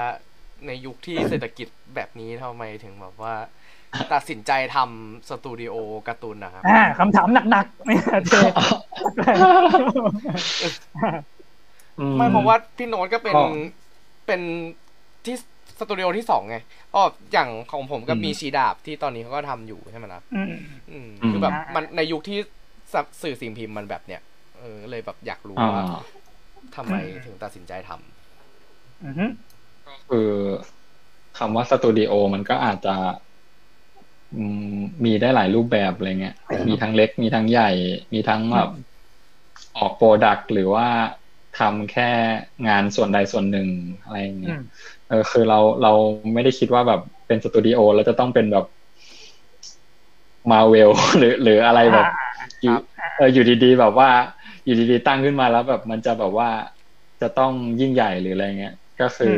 [0.66, 3.34] ในยุคที่เศรษฐกิจแบบนี้ทำไมถึงแบบว่า
[4.12, 5.74] ตัดสินใจทำสตูดิโอ
[6.08, 7.96] การ์ตูนนะครับอ่าคำถามหนักๆไม่
[8.30, 8.34] เจ
[12.18, 13.34] ไม่เพราะว่าพี่โน้ตก็เป็น
[14.26, 14.40] เป็น
[15.24, 15.36] ที่
[15.78, 16.56] สตูดิโอที่สองไง
[16.94, 20.20] อ๋ออย่างของผมก็มีชีดาบที่ตอนนี้เขาก็ทำอยู่ใช่ไหมล่ะ
[20.90, 22.38] อืมคือแบบมันในยุคที่
[23.22, 24.20] สื่อสิ่งพิมพ์มันแบบเนี้ย
[24.58, 25.82] เออเลยแบบอยากรู้ว่า
[26.76, 26.94] ทำไม
[27.26, 30.28] ถึงตัดสินใจทำก็คือ
[31.38, 32.96] คำว่าสตูดิโอมันก็อาจจะ
[35.04, 36.36] มีได้หลายรูปแบบอะไรเงี้ย
[36.68, 37.70] มีทั้งเล็ก มีทั้งใหญ่
[38.12, 38.70] มีทั้งแบบ
[39.76, 40.88] ออก product หรือว่า
[41.58, 42.10] ทำแค่
[42.68, 43.68] งานส่วนใดส่วนหนึ่ง
[44.02, 44.58] อะไรเงี้ย
[45.08, 45.92] เออคือเราเรา
[46.34, 48.66] ไม่ได้คิดว่าแบบเป็นสตูดิโอแล้วจะต้องเป็นแบบ
[50.50, 52.06] มาเวลหรือหรืออะไรแบบ
[53.16, 54.08] เอออยู่ดีๆ แบบว่า
[54.64, 56.50] อยู่ดีๆตั้งขึ้นมาแล้วแบบมันจะแบบว่า
[57.20, 59.36] จะต้องยิ่งใหญ่หรืออะไรเงี้ยก็คือ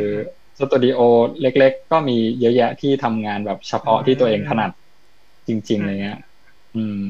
[0.59, 0.99] สตูดิโอ
[1.41, 4.71] เล็ก ๆ ก็มีเยอะแยะที่ทำงานแบบเฉพาะที่ตัวเองถนัด
[5.47, 6.19] จริงๆอะไรเงี้ย
[6.75, 7.01] อืม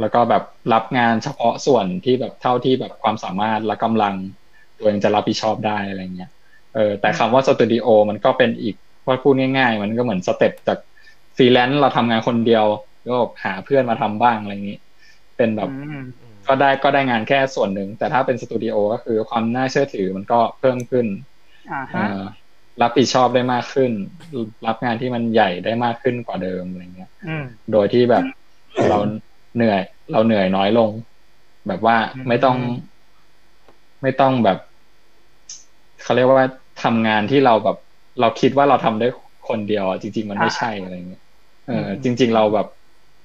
[0.00, 4.14] แล้วก็แบบรับงานเฉพาะส่วนที่แบบเท่าที่แบบความสามารถและกำลัง
[4.78, 6.30] ตัวเองจะรับผิดชอบได้อะไรเงี้ย
[6.74, 8.76] เออ แต่คำว่าสตูดิโอมันก็เป็นอีก
[9.06, 10.78] ว่าพูดง่าย ๆ มันก็เหมือน step จาก
[11.36, 12.64] ฟรีแลนซ์เราทำงานคนเดียว
[13.08, 14.78] ก็หาเพื่อนมาทำบ้างอะไรอย่างนี้
[15.36, 15.70] เป็นแบบ
[16.48, 21.06] ก็ได้ก็ได้งานแค่ส่วนหนึ่ง แต่ถ้าเป็นสตูดิโอก็คือความน่าเชื่อถือมันก็เพิ่มขึ้น
[21.94, 22.22] อ่า
[22.82, 23.92] รับผิดชอบได้มากขึ้น
[24.66, 27.10] รับงานที่มันใหญ่ได้มากขึ้นกว่าเดิมอะไรเงี้ย
[27.72, 28.24] โดยที่แบบ
[28.88, 28.98] เรา
[29.56, 29.80] เหนื่อย
[30.12, 30.90] เราเหนื่อยน้อยลง
[31.68, 31.96] แบบว่า
[32.28, 32.56] ไม่ต้อง
[34.02, 34.58] ไม่ต้องแบบ
[36.02, 36.48] เขาเรียกว่า
[36.82, 37.76] ทำงานที่เราแบบ
[38.20, 39.08] เราคิดว่าเราทำได้
[39.48, 41.22] คนเดียวจริง ๆ มันไม่ใช่อะไรเงี้ย
[41.68, 42.66] เออจริง ๆ เราแบบ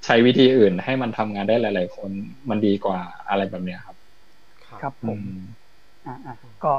[0.07, 2.11] ใช้วิธีอื่นให้มันทำงานได้หลาย ๆ คน
[2.49, 2.99] มันดีกว่า
[3.29, 3.95] อะไรแบบเนี้ยครับ
[4.81, 5.19] ครับผม
[6.05, 6.15] อ่า
[6.63, 6.73] ก็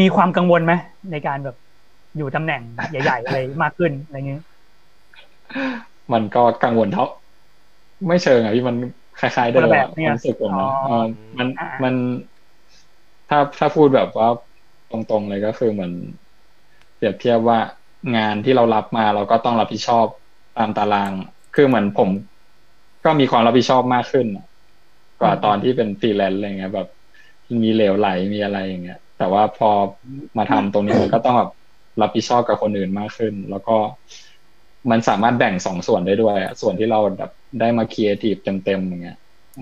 [0.00, 0.72] มีความกังวลไหม
[1.12, 1.56] ในการแบบ
[2.16, 4.42] อยู่ตำแหน่งใหญ่ ๆ อะไรมากขึ้นอะไรเงี้ย
[6.12, 7.06] มันก็กังวลเท่า
[8.08, 8.76] ไม่เชิงอะพี่มัน
[9.20, 9.68] คล้ายๆเดิม
[10.02, 10.70] ความรู้สึกผมนะ
[11.38, 11.48] มัน
[11.84, 11.94] มัน
[13.28, 14.28] ถ้าถ้าพูดแบบว่า
[14.90, 15.92] ตรงๆเลยก็คือเหมือน
[16.96, 17.58] เปรียบเทียบว่า
[18.16, 20.06] งานที่เรารับมาเราก็ต้องรับผิดชอบ
[20.58, 21.12] ตามตาราง
[21.54, 22.08] คือเหมือนผม
[23.04, 24.26] ก็มีความรับผิดชอบมากขึ้น
[25.20, 26.88] กว่าตอนที่เป็นฟรีแลนซ์อะไรเงี้ยแบบ
[27.62, 29.70] มีเหลวไหลมีอะไรอย่างเงี้ย แต่ว่าพอ
[30.38, 31.50] มาทำตรงนี้มันก็ต้องแบบ
[32.00, 33.76] รับผิดชอบกับคนอื่นมากขึ้น แล้วก็
[34.90, 37.30] มันสามารถแบ่งสองส่วนได้ด้วยส่วนที่เราแบบ
[37.60, 39.18] ได้มาครีเอทีฟเต็มๆอย่างเงี้ย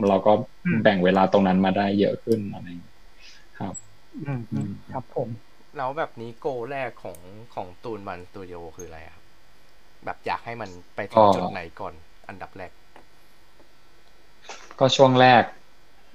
[0.09, 0.33] เราก็
[0.83, 2.67] แบ่งเวลาตรงนั้นมาได้เยอะขึ้นอะไร
[3.59, 3.75] ครับ
[4.53, 5.29] อืมครับผม
[5.77, 7.19] แล้วแบบนี้ goal แรกของ
[7.55, 9.25] ของตูนบันสตูดิโอคืออะไรครับ
[10.05, 11.95] แบบอยากให้มันไปถึงจุดไหนก่อน
[12.29, 12.73] อันดับแรก
[14.81, 15.43] ก็ช่วงแรก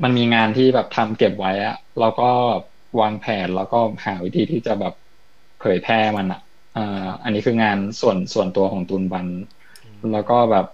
[0.03, 2.29] มันมีงานที่แบบทำเก็บไว้อะเราก็
[2.99, 4.93] วางแผนแล้วก็หาวิธีที่จะแบบ
[5.59, 6.41] เผยแพร่มันอะ
[6.77, 9.27] อ่าอันนี้คืองานส่วนส่วนตัวของตูนบัน
[10.13, 10.65] แล้วก็แบบ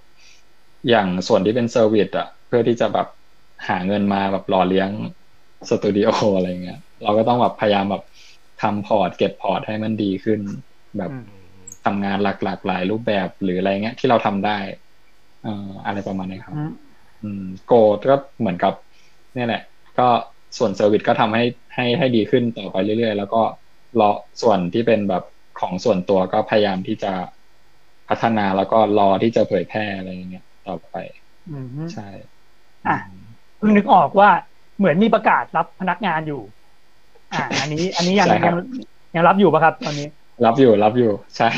[0.89, 3.07] อย่างส่วนที่เป็นเซอร์วิสอะเพื่อที่จะแบบ
[3.67, 4.89] หาเงินมาแบบหล่อเลี้ยง
[5.69, 8.03] สตูดิโออะไรเงี้ย เราก็ต้องแบบพยายามแบบ
[8.61, 10.39] ทำ port เก็บ port ให้มันดีขึ้น
[10.97, 11.11] แบบ
[11.85, 14.57] ทำงานหลากๆหลายรูปแบบหรืออะไรเงี้ยที่เราทำได้
[15.45, 15.47] อ
[15.85, 16.71] อะไรประมาณนี้ครับอืม
[17.67, 18.73] goal ก็เหมือนกับ
[19.35, 19.61] นี่แหละ
[19.99, 20.07] ก็
[20.57, 21.43] ส่วน service ก็ทำให้
[21.75, 23.41] ให้ให้ดีขึ้นต่อไปเรื่อยๆ แล้วก็
[23.99, 24.09] รอ
[24.41, 25.23] ส่วนที่เป็นแบบ
[25.59, 27.13] ของส่วนตัวก็พยายามที่จะ
[28.09, 30.95] พัฒนาแล้วก็รอที่จะเผยแพร่อะไรอย่างเงี้ยต่อไป
[31.93, 32.07] ใช่
[32.87, 32.97] อะ
[33.57, 34.29] เพิ่งนึกออกว่า
[34.77, 36.41] เหมือนมีประกาศรับพนักงานอยู่
[37.33, 38.55] อ่า อันนี้ อันนี้ยังยัง
[39.15, 40.07] ยังรับอยู่ปะครับ ตอนนี้
[40.45, 41.49] รับอยู่รับอยู่ใช่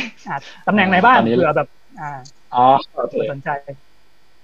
[0.67, 1.67] ตำแหน่งไหนบ้างเผื่อแบบ
[2.01, 2.11] อ่า
[2.55, 2.65] อ๋อ
[3.31, 3.49] สนใจ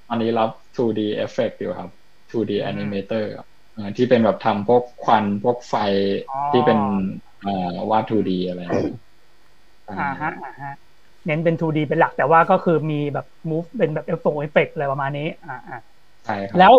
[0.09, 1.89] อันนี้รับ 2D effect อยู่ครับ
[2.31, 3.23] 2D animator
[3.97, 5.75] ที่เป็นแบบทำพวกควันพวกไฟ
[6.51, 6.79] ที่เป็น
[7.89, 8.61] วาด 2D อะไร
[9.99, 10.73] อ่าฮะอ่าฮะ
[11.25, 15.77] เน้นเป็น 2D เป็นหลักแต่ว่าก็คือมีแบบ move เป็นแบบเอฟเฟกต์อะไรประมาณนี้ อ่าอ่า
[16.25, 16.73] ใช่ครับแล้ว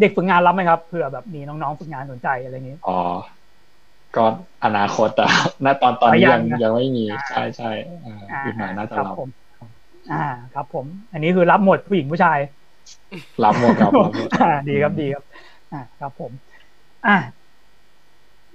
[0.00, 2.98] เด็กฝึกงานรับไหมครับเผื่อแบบมีน้องๆฝึกงานสนใจอะไรเงี้ยอ๋อ
[4.16, 4.24] ก็
[4.64, 5.26] อนาคตแต่
[5.64, 7.70] ณตอนตอนนี้ยังยังไม่มีใช่ใช่
[8.44, 9.16] อีกหน่อยน่าจะรับ
[10.12, 10.24] อ่า
[10.54, 12.38] ครับผม อันนี้คือรับหมดผู้หญิงผู้ชาย
[13.44, 13.92] รับหมดครับ
[14.40, 15.24] อ่าดีครับดีครับ
[15.72, 16.32] อ่าครับผม
[17.06, 17.16] อ่า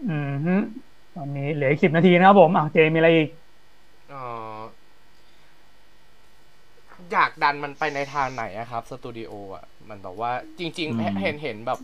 [0.08, 0.16] อื
[0.48, 0.60] ม
[1.14, 3.28] ตอนนี้เหลืออีกสิบนาทีนะครับผมอะเจมีอะไรอีก
[7.12, 11.80] อยากดันมันไปในทางไหนอะครับสตูดิโออะมันแบบว่า จริง ๆ เห็นเห็นแบบ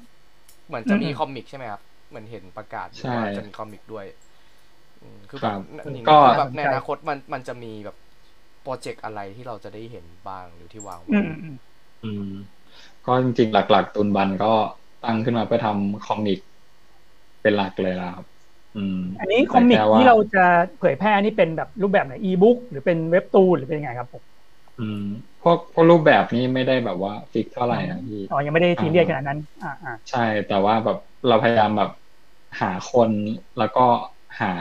[0.68, 4.06] เหมือนจะมี comic ใช่ไหมครับเหมือนเห็นประกาศว่าจะมี comic ด้วย
[5.30, 5.56] คือแบบ
[6.10, 7.98] ก็แบบในอนาคตมันมันจะมีแบบ
[8.64, 11.22] project อะไรที่เราจะได้เห็นบ้างหรือที่วางไว้
[12.04, 12.32] อืม
[13.06, 14.54] ก็จริงๆ หลัก ๆ ตูนบันก็
[15.04, 16.40] ตั้งขึ้นมาเพื่อทำ comic
[17.42, 18.26] เป็นหลักเลยครับ
[19.20, 20.46] อันนี้ comic ที่เราจะ
[20.80, 24.24] เผยแพร่นี่เป็นแบบรูปแบบไหนอีบุ๊กหรือเป็นเว็บตูนหรือเป็นยังไงครับผม
[24.80, 25.04] อืม
[25.42, 31.92] พวกพวกรูปแบบนี้ไม่ได้แบบว่าฟิกเท่าไหร่นะพี่อ๋อยังไม่ได้ทีเรียกขนาดนั้น อ่าอ่าใช่ แต่ว่าแบบเราพยายามแบบ
[32.62, 33.12] หาคน
[33.60, 33.86] แล้วก็
[34.42, 34.54] หา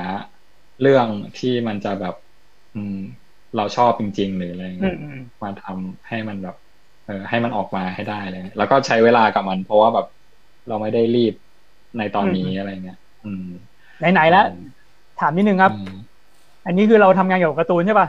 [0.81, 1.09] เรื่อง
[1.39, 2.15] ที่มันจะแบบ
[2.75, 2.97] อืม
[3.57, 4.97] เราชอบจริง ๆ หรืออะไรเงี้ย
[5.43, 6.57] มาทำให้มันแบบ
[7.07, 10.07] เออให้มันออกมาให้ได้เลยแล้วก็ใช้เวลากับมัน เพราะว่าแบบ
[10.69, 11.35] เราไม่ได้รีบ
[11.99, 13.45] ในตอนนี้อะไรเงี้ยอืม
[14.13, 14.47] ไหนๆแล้ว
[15.21, 15.73] ถามนิดนึงครับ
[16.67, 18.09] อันนี้คือเราทำงานเกี่ยวกับการ์ตูนใช่ป่ะ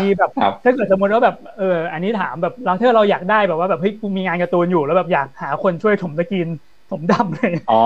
[0.00, 0.30] มีแบบ
[0.64, 6.48] ถ้าเกิดสมมติว่าแบบเอออันนี้ถามแบบเราถ้าเราอยากได้แบบว่าแบบเฮ้ยกูมีงานการ์ตูนอยู่แล้วแบบอยากหาคนช่วยถมตะกิน
[6.90, 7.80] ถมดำเลยอ๋อ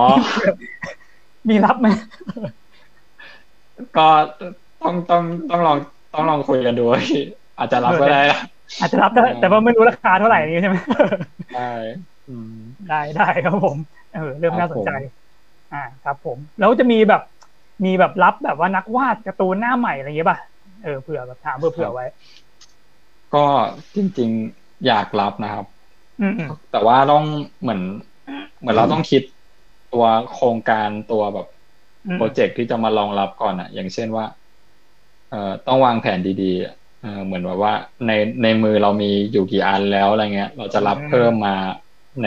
[1.49, 1.87] มีรับไหม
[3.97, 4.09] ก็
[4.83, 5.79] ต้องต้องต้องลอง
[6.15, 6.85] ต้องลองคุยกันดู
[7.59, 8.21] อาจจะรับก็ได้
[8.81, 10.77] อาจจะรับได้แต่ว่าไม่รู้ราคาเท่าไหร่นี้ใช่ไหม
[11.55, 11.71] ได้
[12.89, 13.77] ได้ได้ครับผม
[14.15, 14.91] เออเริ่มน่าสนใจ
[15.73, 17.23] อ่าครับ ผม แล้วจะมีแบบ
[17.85, 20.39] มีแบบรับแบบว่านักวาดการ์ตูนหน้าใหม่อะไรอย่างเงี้ยป่ะ
[20.83, 22.07] เออเผื่อแบบถามเผื่อเผื่อไว้
[23.35, 23.47] ก็
[23.97, 25.67] จริง ๆ อยากรับนะครับ
[26.71, 27.25] แต่ว่าต้อง
[27.61, 27.81] เหมือน
[28.61, 29.23] เหมือนเราต้องคิด
[29.95, 31.47] ตัวโครงการตัวแบบ
[32.17, 34.25] โปรเจกต์ที่จะมารองรับก่อนอะอย่างเช่นว่า
[35.31, 37.75] เอ่อต้องวางแผนดีๆ เออเหมือนแบบว่า
[38.07, 41.55] ในในมือเรามีอยู่กี่อันแล้วอะไรเงี้ย เราจะรับเพิ่มมา
[42.23, 42.27] ใน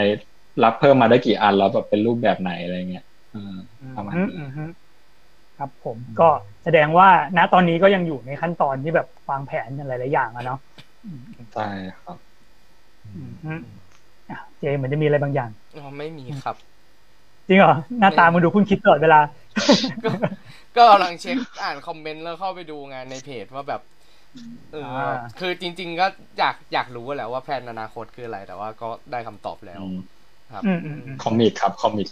[0.64, 3.04] รับเพิ่มมาได้กี่อันแล้วแบบเป็นรูปแบบไหนอะไรเงี้ย
[3.96, 4.66] ประมาณนี้
[5.58, 6.28] ครับ ผมก็
[6.64, 10.58] แสดงว่าณตอนนี้ก็ยังอยู่ในขั้นตอนที่แบบวางแผนอะไรหลายอย่างอะเนาะ
[11.54, 11.68] ใช่
[12.02, 12.16] ครับ
[14.58, 16.56] เจเหมือนจะมีอะไรบางอย่างอ๋อไม่มีครับ
[17.48, 19.20] จริงเหรอหน้าตามึงดูคุณคิดตลอดเวลา
[20.76, 23.80] ก็กำลังเช็คอ่านคอมเมนต์แล้วเข้าไปดูงานในเพจว่าแบบ
[24.72, 24.76] เอ
[25.08, 26.06] อคือจริง ๆ ก็
[26.38, 29.80] อยากอยากรู้แหละว่าแผนอนาคตคืออะไร แต่ว่าก็ได้คำตอบแล้ว
[30.52, 30.62] ครับ
[31.22, 32.08] คอมิกครับคอมิก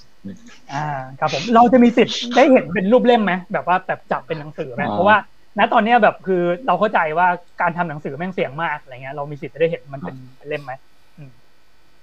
[0.72, 0.86] อ่า
[1.20, 5.16] ครับผมเราจะมีสิทธิ์ได้เห็นเป็นรูปเล่มไหมแบบว่าแบบจับเป็นหนังสือไหมเพราะว่า
[5.58, 7.28] ณตอนนี้แบบคือเราเข้าใจว่า
[7.60, 10.16] การทำหนังสือแม่งเสี่ยงมากอะไรเงี้ยเรามีสิทธิ์จะได้เห็นมันเป็น
[10.48, 10.72] เล่มไหม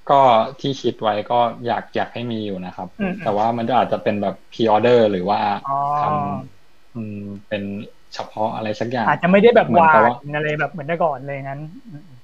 [0.09, 0.22] ก็
[0.59, 2.88] ที่คิดไว้ก็อยากอยากให้มีอยู่นะครับ
[3.24, 5.39] แต่ว่ามันอาจจะเป็นแบบพิออเดอร์หรือว่า
[6.01, 7.63] ทำเป็น
[8.14, 11.60] เฉพาะอะไรสักอย่าง อาจจะไม่ได้แบบวางอะไรแบบเหมือนแต่ก่อนเลยงั้น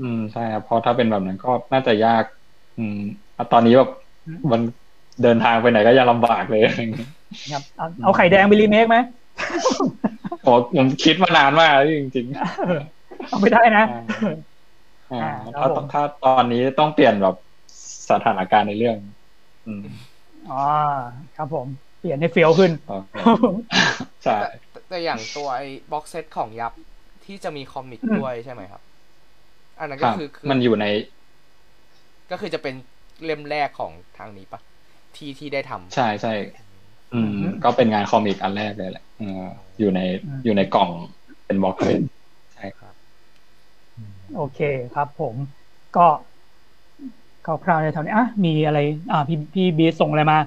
[0.02, 2.24] อืมใช่ครับเพราะถ้าเป็นแบบนั้นก็น่าจะยาก
[2.80, 3.00] อืม
[3.54, 3.90] ตอนนี้แบบ
[4.52, 4.62] มัน
[5.24, 6.62] เดินทางไปไหนก็ยังลำบากเลย
[7.52, 7.64] ครับ
[8.04, 8.98] เอาไข่แดงไปรีเมคไหม
[10.44, 13.84] โอ้ผมคิดมานานมากจริงๆเอาไม่ได้นะ
[15.60, 17.36] ถ้าถ้าตอนนี้ต้องเปลี่ยนแบบ
[18.10, 18.98] สถานการณ์ในเรื่อง
[19.68, 19.86] อืม
[20.52, 20.64] อ๋อ
[21.38, 21.68] ครับผม
[22.00, 22.72] เปลี่ยนให้เฟี้ยวขึ้น
[24.26, 24.38] ใช่
[24.94, 26.74] แต่อย่างตัวไอ้บ็อกเซตของยับ
[27.26, 28.82] ที่จะมีคอมิกด้วยใช่ไหมครับ
[29.80, 30.86] อันนั้นก็คือมันอยู่ใน
[32.32, 32.76] ก็คือจะเป็น
[33.26, 34.62] เล่มแรกของทางนี้ปะ
[35.16, 36.34] ที่ที่ได้ทำใช่ใช่
[37.14, 37.34] อืม
[37.64, 39.04] ก็เป็นงานคอมิกอันแรกเลยแหละ
[39.80, 40.00] อยู่ใน
[40.46, 40.89] อยู่ในกล่อง
[41.46, 42.02] เป็น box set
[42.54, 42.94] ใช่ครับ
[44.36, 44.60] โอเค
[44.94, 45.36] ครับผม
[45.98, 46.08] ก็
[47.46, 48.80] คร่าวๆในแถวนี้อะมีอะไร
[49.12, 50.38] อ่าพี่พี่บีส่งอะไรมา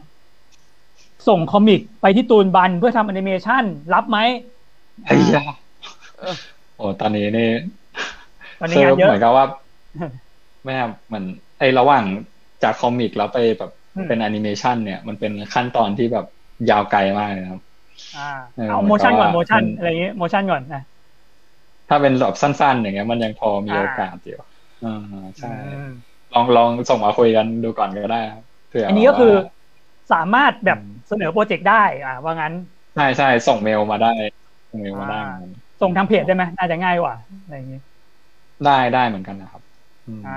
[1.28, 3.64] ส่ง comic ไปที่ตูนบันเพื่อทำแอนิเมชัน
[3.94, 4.18] รับไหม
[5.04, 5.44] ไอ้ยา
[6.76, 7.50] โอ้ตอนนี้นี่
[8.60, 9.46] ตอนนี้งานเยอะเหมือนกับว่า
[10.64, 11.24] แม่เหมือน
[11.58, 12.04] ไอ้ระหว่าง
[12.62, 13.70] จาก comic แล้วไปแบบ
[14.08, 16.26] เป็นแอนิเมชันเนี่ย มันเป็นขั้นตอนที่แบบ
[16.70, 17.60] ยาวไกลมากเลยครับ
[18.16, 18.30] อ่า
[18.68, 20.82] เอาโมชั่นก่อนโมชั่นอะไรอย่างเงี้ยโมชั่นก่อนนะ
[21.88, 24.38] ถ้าเป็นแบบสั้นๆ อย่างเงี้ย มันยังพอมีโอกาสอยู่
[24.84, 24.96] อ่า
[25.38, 25.52] ใช่
[26.34, 28.20] ลองลองส่งมาคุยกันดูก่อนก็ได้
[28.68, 29.32] เผื่ออันนี้ก็คือ
[30.12, 30.78] สามารถแบบ
[31.08, 32.54] เสนอโปรเจกต์ได้ อ่าว่างั้น
[32.94, 34.08] ใช่ใช่ส่งเมลมาได้
[34.70, 35.16] ส่งเมลมาได้
[35.80, 37.80] ส่งทางเพจได้ไหมน่าจะง่ายกว่าอะไรอย่างนี้
[38.64, 39.62] ได้ได้เหมือนกันนะครับ
[40.26, 40.36] อ่า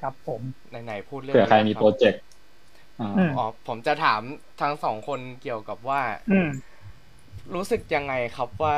[0.00, 0.42] ครับผม
[0.84, 2.20] ไหนๆพูดเรื่องเผื่อใครมีโปรเจกต์
[3.00, 4.22] อ๋อผมจะถาม
[4.60, 6.00] ทั้งสองคนเกี่ยวกับว่า
[7.54, 8.76] รู้สึกยังไงครับว่า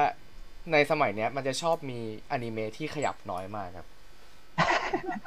[0.72, 3.88] ในสมัยเนี้ย มันจะชอบมีอนิเมะที่ขยับน้อยมากครับ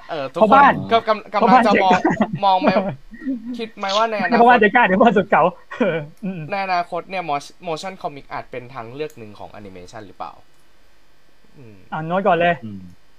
[0.10, 0.62] เออทุกคน
[0.92, 1.98] ก็กำกำลังจะมอง
[2.46, 2.70] มองไหม
[3.58, 5.44] คิดไหมว่าในอนาคตเพราะว่าจะกล้าเดี๋ยวว่าสุดเก่า
[6.52, 7.24] ในอนาคตเนี่ย
[7.68, 10.34] motion comic อาจเป็นทางเลือกหนึ่งของแอนิเมชันหรือเปล่า
[11.92, 12.56] อ่าโน้ตก่อนเลย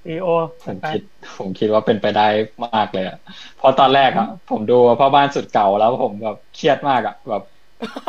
[0.09, 0.29] อีโอ
[0.67, 1.03] ผมคิด
[1.39, 2.27] ผมคิดว่าเป็นไปได้
[2.67, 3.19] มากเลยอะ
[3.61, 7.43] พอตอนแรกอะผมดูพ่อบ้านสุดเก่าแล้วผมแบบเครียดมากอะแบบ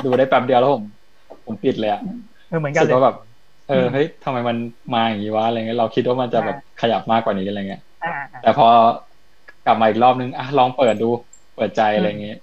[0.05, 0.83] ดูได้แป๊บเดียวแล้วผม
[1.45, 2.01] ผมปิดเลยอะ
[2.59, 3.15] เหมือนกันเลยว่าแบบ
[3.69, 4.57] เออเฮ้ยทำไมมัน
[4.93, 7.81] มาอย่างนี้วะอะไรเงี้ยเราคิดว่ามันจะแบบขยับมากกว่านี้อะไรเงี้ย
[8.41, 8.67] แต่พอ
[9.65, 11.09] กลับมาอีกรอบนึงอะลองเปิดดู
[11.55, 12.39] เปิดใจอะไรเงี้ย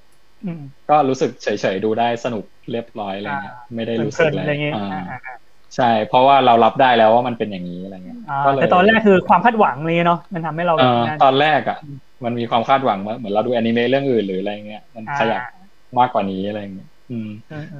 [0.90, 4.42] ก็รู้สึกเฉยๆดูได้สนุกเรียบร้อยอะไรเงี้ยไม่ได้รู้สึกอะไร
[5.76, 8.18] ใช่ เพราะว่าเรารับได้แล้วว่ามันเป็นอย่างนี้อะไรเงี้ย
[8.60, 10.74] แต่ตอนแรกคือความคาดหวังเลยเนาะมันทำให้เรา
[11.24, 11.78] ตอนแรกอะ
[12.24, 15.42] มันมีความคาดหวังเหมือนเราดูแอนิเมะเรื่องอื่นหรืออะไรเงี้ยมันขยับ
[15.98, 17.28] มากกว่านี้อะไรเงี้ยอืม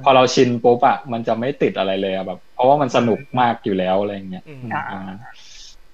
[0.03, 4.43] พอเราชินปุ๊บอะมันจะไม่ติดอะไรเลยอะแบบ เพราะว่ามันสนุกมากอยู่แล้วอะไรเงี้ย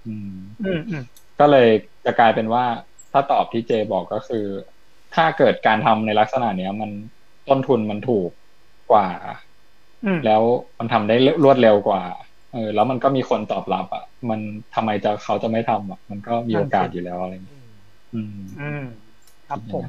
[0.07, 0.29] อืม
[1.41, 1.69] ก็เลย
[2.05, 2.65] จะกลายเป็นว่า
[3.11, 4.45] ถ้าตอบที่เจบอกก็คือ
[5.15, 6.91] ถ้าเกิดการทำในลักษณะเนี้ย มัน
[7.49, 8.29] ต้นทุนมันถูก
[8.91, 9.07] กว่า
[10.25, 10.41] แล้ว
[10.79, 12.01] มันทำได้รวดเร็วกว่า
[12.53, 14.39] เออ แล้วมันก็มีคนตอบรับ อะ มัน
[14.75, 17.59] ทำไมจะเขาจะไม่ทำอะ มันก็มีโอกาสอยู่แล้วอะไรอย่างเงี้ย
[18.13, 18.31] อืม
[18.61, 18.83] อืม
[19.47, 19.85] ครับผม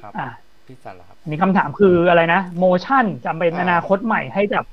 [0.00, 0.28] ครับอ่า
[0.66, 4.64] พี่สันละครับนี่คำถามคืออะไรนะโมชั่นจำเป็นอนาคตใหม่ให้กับ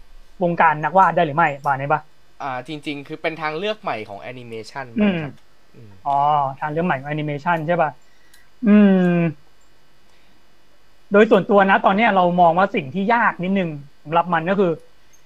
[0.44, 2.02] วงการนักวาดได้หรือไม่บ้านนี้ปะ
[2.42, 4.86] อ่า จริง ๆ คือเป็นทางเลือกใหม่ของแอนิเมชัน
[5.22, 5.34] ครับ
[6.06, 6.12] อ๋อ
[6.60, 7.92] ทางเรื่องใหม่ของแอนิเมชันใช่ป่ะ
[8.66, 8.96] อืม
[11.12, 13.70] โดยส่วนตัวนะ ตอนนี้เรามองว่าสิ่งที่ยากนิดนึง
[14.04, 14.72] สำหรับมันก็คือ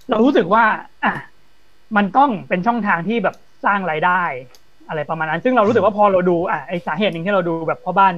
[0.10, 0.64] เรารู้สึกว่า
[1.04, 1.14] อะ
[1.96, 3.36] มันต้องเป็นช่องทางที่แบบ
[3.66, 4.22] สร้างรายได้
[4.88, 8.14] อะไรประมาณนั้น ซึ่งเรารู้สึกว่าพอเราดู อะไอสาเหตุหนึ่งที่เราดูแบบพ่อบ้าน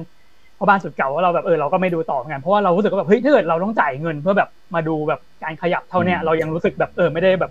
[0.58, 7.50] พ่อบ้านสุดเก่าว่าเราแบบเออเราก็ไม่ดูต่อเหมือนกันเพราะว่าเรารู้สึกว่าแบบเฮ้ยถ้าเกิดเราต้องจ่ายเงินเพื่อแบบมาดูแบบการขยับเท่าเนี้ยเรายังรู้สึกแบบเออไม่ได้แบบ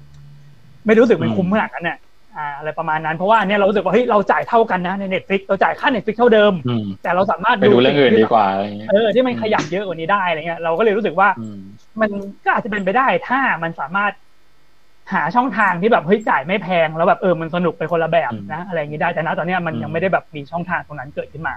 [0.85, 1.97] ไม่รู้สึกมันคุ้มขนาดนั้นเนี่ย
[2.37, 6.53] อ่าอะไรประมาณนั้น เพราะว่าอันนี้เรารู้สึกว่าเฮ้ยเราจ่ายเท่ากันนะใน Netflix เราจ่ายค่า Netflix เท่าเดิม
[7.03, 11.27] แต่เราสามารถดูเรื่องอื่นดีกว่าอะไรเงี้ยเออที่มันขยับเยอะกว่านี้ได้อะไรเงี้ยเราก็เลยรู้สึกว่า
[12.01, 12.09] มัน
[12.45, 14.11] ก็อาจจะเป็นไปได้ถ้ามันสามารถ
[15.13, 21.55] หาช่องทางที่แบบเฮ้ยจ่ายไม่แพงแล้วแบบเออมันสนุกไปคนละแบบนะ อะไรอย่างนี้ได้แต่นะตอนนี้มันยังไม่ได้แบบมีช่องทางตรงนั้นเกิดขึ้นมา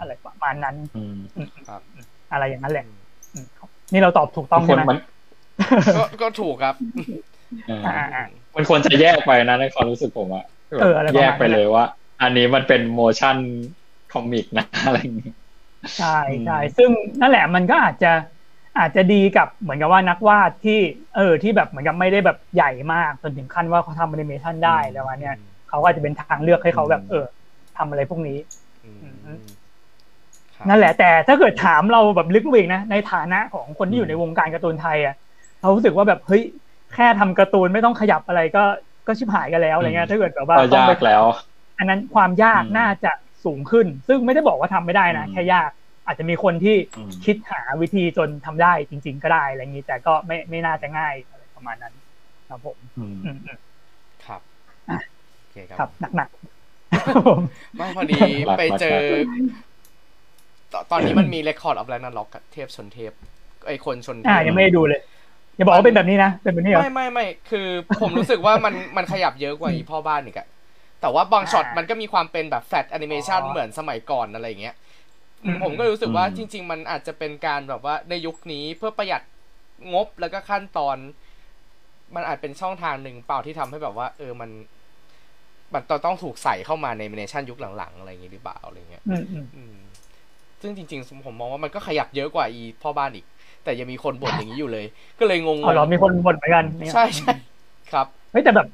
[0.00, 0.76] อะไรประมาณนั้น
[2.32, 2.86] อะไรอย่างนั้นแหละ
[3.92, 4.94] นี่เราตอบถูกต้องใช่ไหม
[6.22, 6.74] ก็ถูกครับ
[8.56, 10.44] มันควรจะแยกไปนะในความรู้สึกผมอะ
[11.16, 11.84] แยกไปเลยว่า
[12.22, 15.32] อันนี้มันเป็น motion comic นะอะไรอย่างนี้
[15.98, 16.90] ใช่ใช่ซึ่ง
[17.20, 18.12] นั่นแหละมันก็อาจจะ
[18.78, 20.80] อาจจะดีกับเหมือนกับว่านักวาดที่
[21.16, 25.34] เออที่แบบเหมือนกับไม่ได้แบบใหญ่มากจนถึงขั้นว่าเขาทำแอนิเมชันได้แล้ววันเนี้ย
[25.68, 27.24] เขาก็จะเป็นทางเลือกให้เขาแบบ เออ
[27.78, 28.38] ทำอะไรพวกนี้
[30.68, 35.14] นั่นแหละ แต่ถ้าเกิดถามเราแบบลึกไปอีกนะในฐานะของคนที่อยู่ในวงการการ์ตูนไทยอะ
[35.60, 36.42] เรารู้สึกว่าแบบเฮ้ย
[36.94, 38.64] แค่ทำการ์ตูนไม่ต้องขยับอะไรก็
[39.06, 41.24] ก็ชิบหายกันแล้วอะไรเงี้ยถ้าเกิดแบบว่าต้องไปแล้ว
[41.78, 43.12] อันนั้นความยากน่าจะ
[43.44, 45.70] สูงขึ้น ซึ่งไม่ได้บอกว่าทำไม่ได้นะแค่ยาก
[46.06, 46.76] อาจจะมีคนที่
[47.24, 51.94] คิดหาวิธีจนทำได้จริง ๆ ก็ได้อะไรอย่างนี้แต่ก็ไม่ไม่น่าจะง่ายอะไรประมาณนั้น
[52.48, 52.76] ครับผม
[54.26, 54.40] ครับ
[55.40, 58.20] โอเคครับหนักๆไม่พอดี
[58.58, 58.98] ไปเจอ
[60.90, 63.12] ตอนนี้มันมีเรคคอร์ดออฟแลนด์ล็อกเทพชนเทพ
[63.66, 65.00] ไอคนชนอ่ายังไม่ได้ดูเลย
[65.58, 67.68] อย่าบอกว่าเป็นแบบนี้นะเป็นแบบนี้เหรอไม่ไม่ไม่คือ
[68.00, 70.46] ผมรู้สึกว่ามันมันขยับเยอะกว่าอีพ่อบ้านอีกอะ
[71.00, 74.74] แต่ว่าบางช็อตมันก็มีความเป็นแบบ flat animation เหมือนสมัยก่อนอะไรเงี้ย
[75.62, 79.22] ผมก็รู้สึกว่าจริง ๆ มันอาจจะเป็นการแบบว่าในยุคนี้เพื่อประหยัด
[79.94, 80.96] งบแล้วก็ขั้นตอน
[82.14, 84.50] มันอาจเป็นช่องทางหนึ่งเปล่าที่ทำให้แบบว่า เออมัน
[85.74, 89.02] มันต้องถูกใส่เข้ามาในเนชั่นยุคหลังๆอะไรอย่างงี้หรือเปล่าอะไรเงี้ย
[90.60, 93.26] ซึ่งจริง ๆ ผมมองว่ามันก็ขยับเยอะกว่าอีพ่อบ้านอีก
[93.68, 94.86] แต่ยังมีคนบ่นอย่างนี้อยู่เลย
[95.20, 97.32] ก็เลยงงอ๋อเหรอมีคนบ่นเหมือนกันใช่ใช่
[97.92, 98.68] ครับเฮ้ยแต่แบบ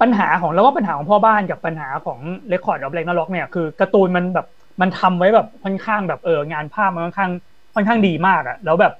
[0.00, 2.18] ปัญหาของเราว่าปัญหาของพ่อบ้านกับปัญหาของ
[2.48, 4.46] Record of Ragnarok เนี่ยคือการ์ตูนมันแบบ
[4.80, 7.30] มันทำไว้แบบค่อนข้างแบบเอองานภาพมันค่อนข้าง
[7.74, 8.92] ค่อนข้างดีมากอะแล้วแบบ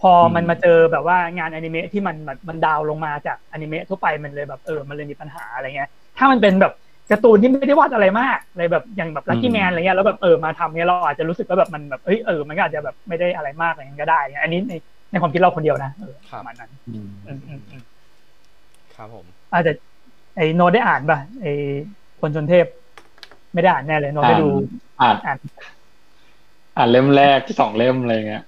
[0.00, 6.72] พอมันมาเจอแบบว่างานอนิเมะที่มันแบบมัน down ลงมาจากอนิเมะทั่วไปมันเลยแบบเออมันเลยมีปัญหาอะไรเงี้ยถ้ามันเป็นแบบ
[7.10, 14.74] การ์ตูนที่ไม่ได้วาดอะไรมากเลยแบบอย่างแบบลักกี้แมนอะไรเงี้ยแล้วแบบเออมาทำเนี้ยเราอาจจะรู้สึกว่าแบบมันแบบเอ้ยเออมันก็อาจจะแบบไม่ได้อะไรมากอะไรเงี้ยก็ได้อันนี้ใน
[15.10, 16.70] ในความคิดเราคนเดียวนะเออประมาณนั้น
[18.94, 19.72] ครับผม อาจจะ
[20.36, 21.52] ไอ้โนได้อ่านป่ะไอ้
[22.20, 22.66] คนชนเทพ
[23.54, 24.48] ไม่ได้อ่านแน่เลยโนได้ดู
[25.00, 25.38] อ่านอ่าน
[26.76, 28.42] อ่านเล่มแรกที่สองเล่มอะไรเงี้ย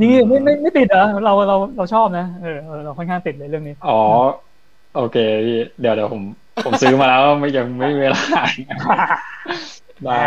[0.00, 3.98] นี่ไม่ไม่ไม่ติดเหรอเราเราเราชอบนะเออเราค่อนข้างติดเลยเรื่องนี้อ๋อ
[4.96, 6.22] โอเคพี่เดี๋ยวเดี๋ยวผม
[6.66, 8.22] ผมซื้อมาแล้วไม่ยังไม่เวลา
[10.04, 10.20] ได้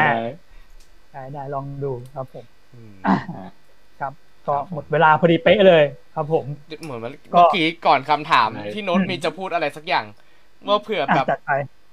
[1.11, 2.45] ได้ได้ลองดูครับผม
[3.99, 4.13] ครับ
[4.47, 5.83] ก็หมดเวลาพอดีเป๊ะเลย
[6.15, 6.45] ครับ ผม
[6.83, 10.05] เหมือนเมื่อกี้ก่อนคำถามที่โน้ตมีจะพูดอะไรสักอย่าง
[10.67, 11.25] ว่าเผื่อแบบ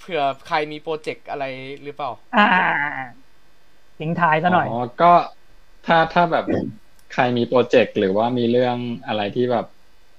[0.00, 1.44] เผื่อใครมีโปรเจกต์อะไร
[1.82, 2.46] หรือเปล่าอ่า
[3.98, 5.12] ทิ้งท้ายซะหน่อยอ๋อก็
[5.86, 6.44] ถ้าถ้าแบบ
[7.14, 8.76] ใครมีโปรเจกต์หรือว่ามีเรื่อง
[9.06, 9.66] อะไรที่แบบ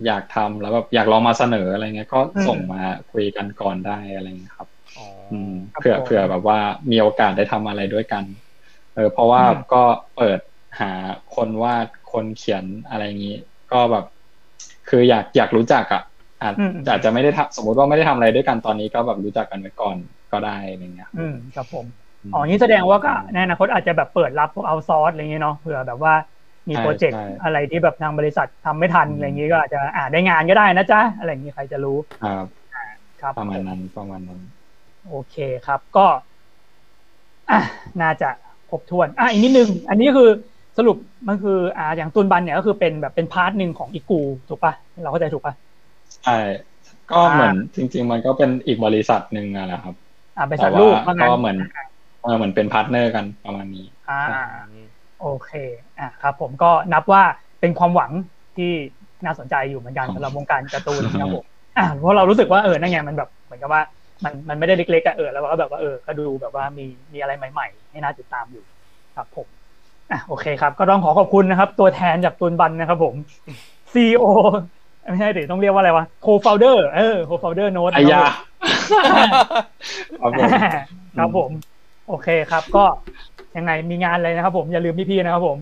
[0.06, 2.82] อยากทำแล้วแบบอยากลองมาเสนออะไรเงี้ย ก็ส่งมา
[3.12, 4.70] คุยกันก่อนได้อะไรเงี้ยครับ
[5.78, 6.60] เผื่อเผื่อแบบว่า
[6.92, 8.24] มีโอกาสได้ทำอะไรด้วยกัน
[8.96, 9.44] เออเพราะว่า
[9.74, 9.84] ก็
[10.16, 10.40] เปิด
[10.80, 10.92] หา
[11.36, 13.36] คนวาดคนเขียนอะไรอย่างนี้
[13.72, 14.06] ก็แบบ
[14.90, 16.04] คืออยากอยากรู้จักอะ
[16.42, 16.56] อาจ
[16.90, 19.98] อาจจะไม่ได้ทสมมติว่าไม่ได้ทำอะไรด้วยกันตอนนี้ก็แบบรู้จักกันไว้ก่อน
[20.32, 21.86] ก็ได้อะไรเงี้ย อืมครับผม
[22.34, 26.14] อ๋อนี่แสดงว่าก็ในอนาคตอาจจะแบบเปิดรับพวกเอาซอร์สอะไรเงี้ยเนาะเผื่อแบบว่า
[26.70, 32.46] มีโปรเจกต์อะไรที่แบบทางบริษัททำไม่ทันอะไรเงี้ยก็อาจจะอ่าได้งานก็ได้นะจ๊ะอะไรเงี้ยใครจะรู้ครับ
[33.22, 34.42] ครับ ประมาณนั้นประมาณนั้น
[35.08, 36.08] โอเคครับก็
[37.50, 37.60] อะ
[38.02, 38.30] น่าจะ
[38.70, 40.30] ครบถ้วนอะอีกนิดนึง อันนี้คือ
[40.78, 40.98] สรุป
[41.28, 45.54] มันคือ อ่า อย่างตูนบันเนี่ยก็คือเป็นแบบเป็น part หนึ่งของอีกูถูกปะเราเข้าใจถูกปะ
[46.24, 46.38] ใช่
[47.12, 49.96] ก็เหมือนจริง ๆ มันก็เป็นอีกบริษัทหนึ่งนะครับ
[50.38, 51.58] อ่าบริษัทลูกก็เหมือน
[52.38, 54.16] เหมือนเป็น partner กันประมาณนี้ อ่า
[55.22, 55.52] โอเค
[56.00, 57.24] อ่าครับ ผมก็นับว่า
[57.60, 58.12] เป็นความหวัง
[58.58, 58.72] ที่
[59.26, 61.46] น่าสนใจอยู่เหมือนกันสำหรับวงการการ์ตูนนะครับผม
[61.78, 63.82] อ่าเพราะเรารู้สึกว่าเออนั่นไงมันแบบเหมือนกับว่า
[64.24, 68.64] มันมันไม่ได้เล็กๆอะเออแล้วก็แบบว่าเออก็ดูแบบว่ามีมีอะไรใหม่ ๆ ให้น่าติดตามอยู่
[69.16, 69.48] ครับผม
[70.12, 73.16] อะโอเคครับ ก็ต้องขอขอบคุณนะครับ ตัวแทนจากตูนบันนะครับผม
[73.94, 74.24] CEO
[75.08, 78.22] ไม่ใช่ดิต้องเรียกว่าอะไรวะ co-founder เออ co-founder โน้ตอายา
[81.18, 81.50] ครับผม
[82.10, 82.84] โอเคครับ ก็
[83.58, 85.58] ยังไงมีงานอะไรนะครับ ผมอย่าลืมพี่ๆนะครับผม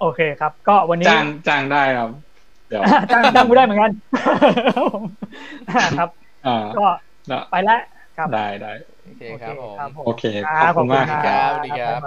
[0.00, 2.10] โอเคครับ ก็วันนี้จ้างจ้างได้ครับ
[2.68, 3.90] เดี๋ยวจ้างจ้างกูได้เหมือนกัน
[5.98, 6.08] ครับ
[6.78, 6.86] ก็
[7.52, 7.80] ไปแล้ว
[8.16, 8.72] ครับได้ได้
[9.04, 10.24] โอเคครับผมโอเค
[10.60, 12.00] ขอบคุณมากครับสวัสดีครับ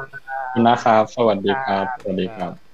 [0.53, 2.66] คุณนะครับ สวัสดีครับ สวัสดีครับ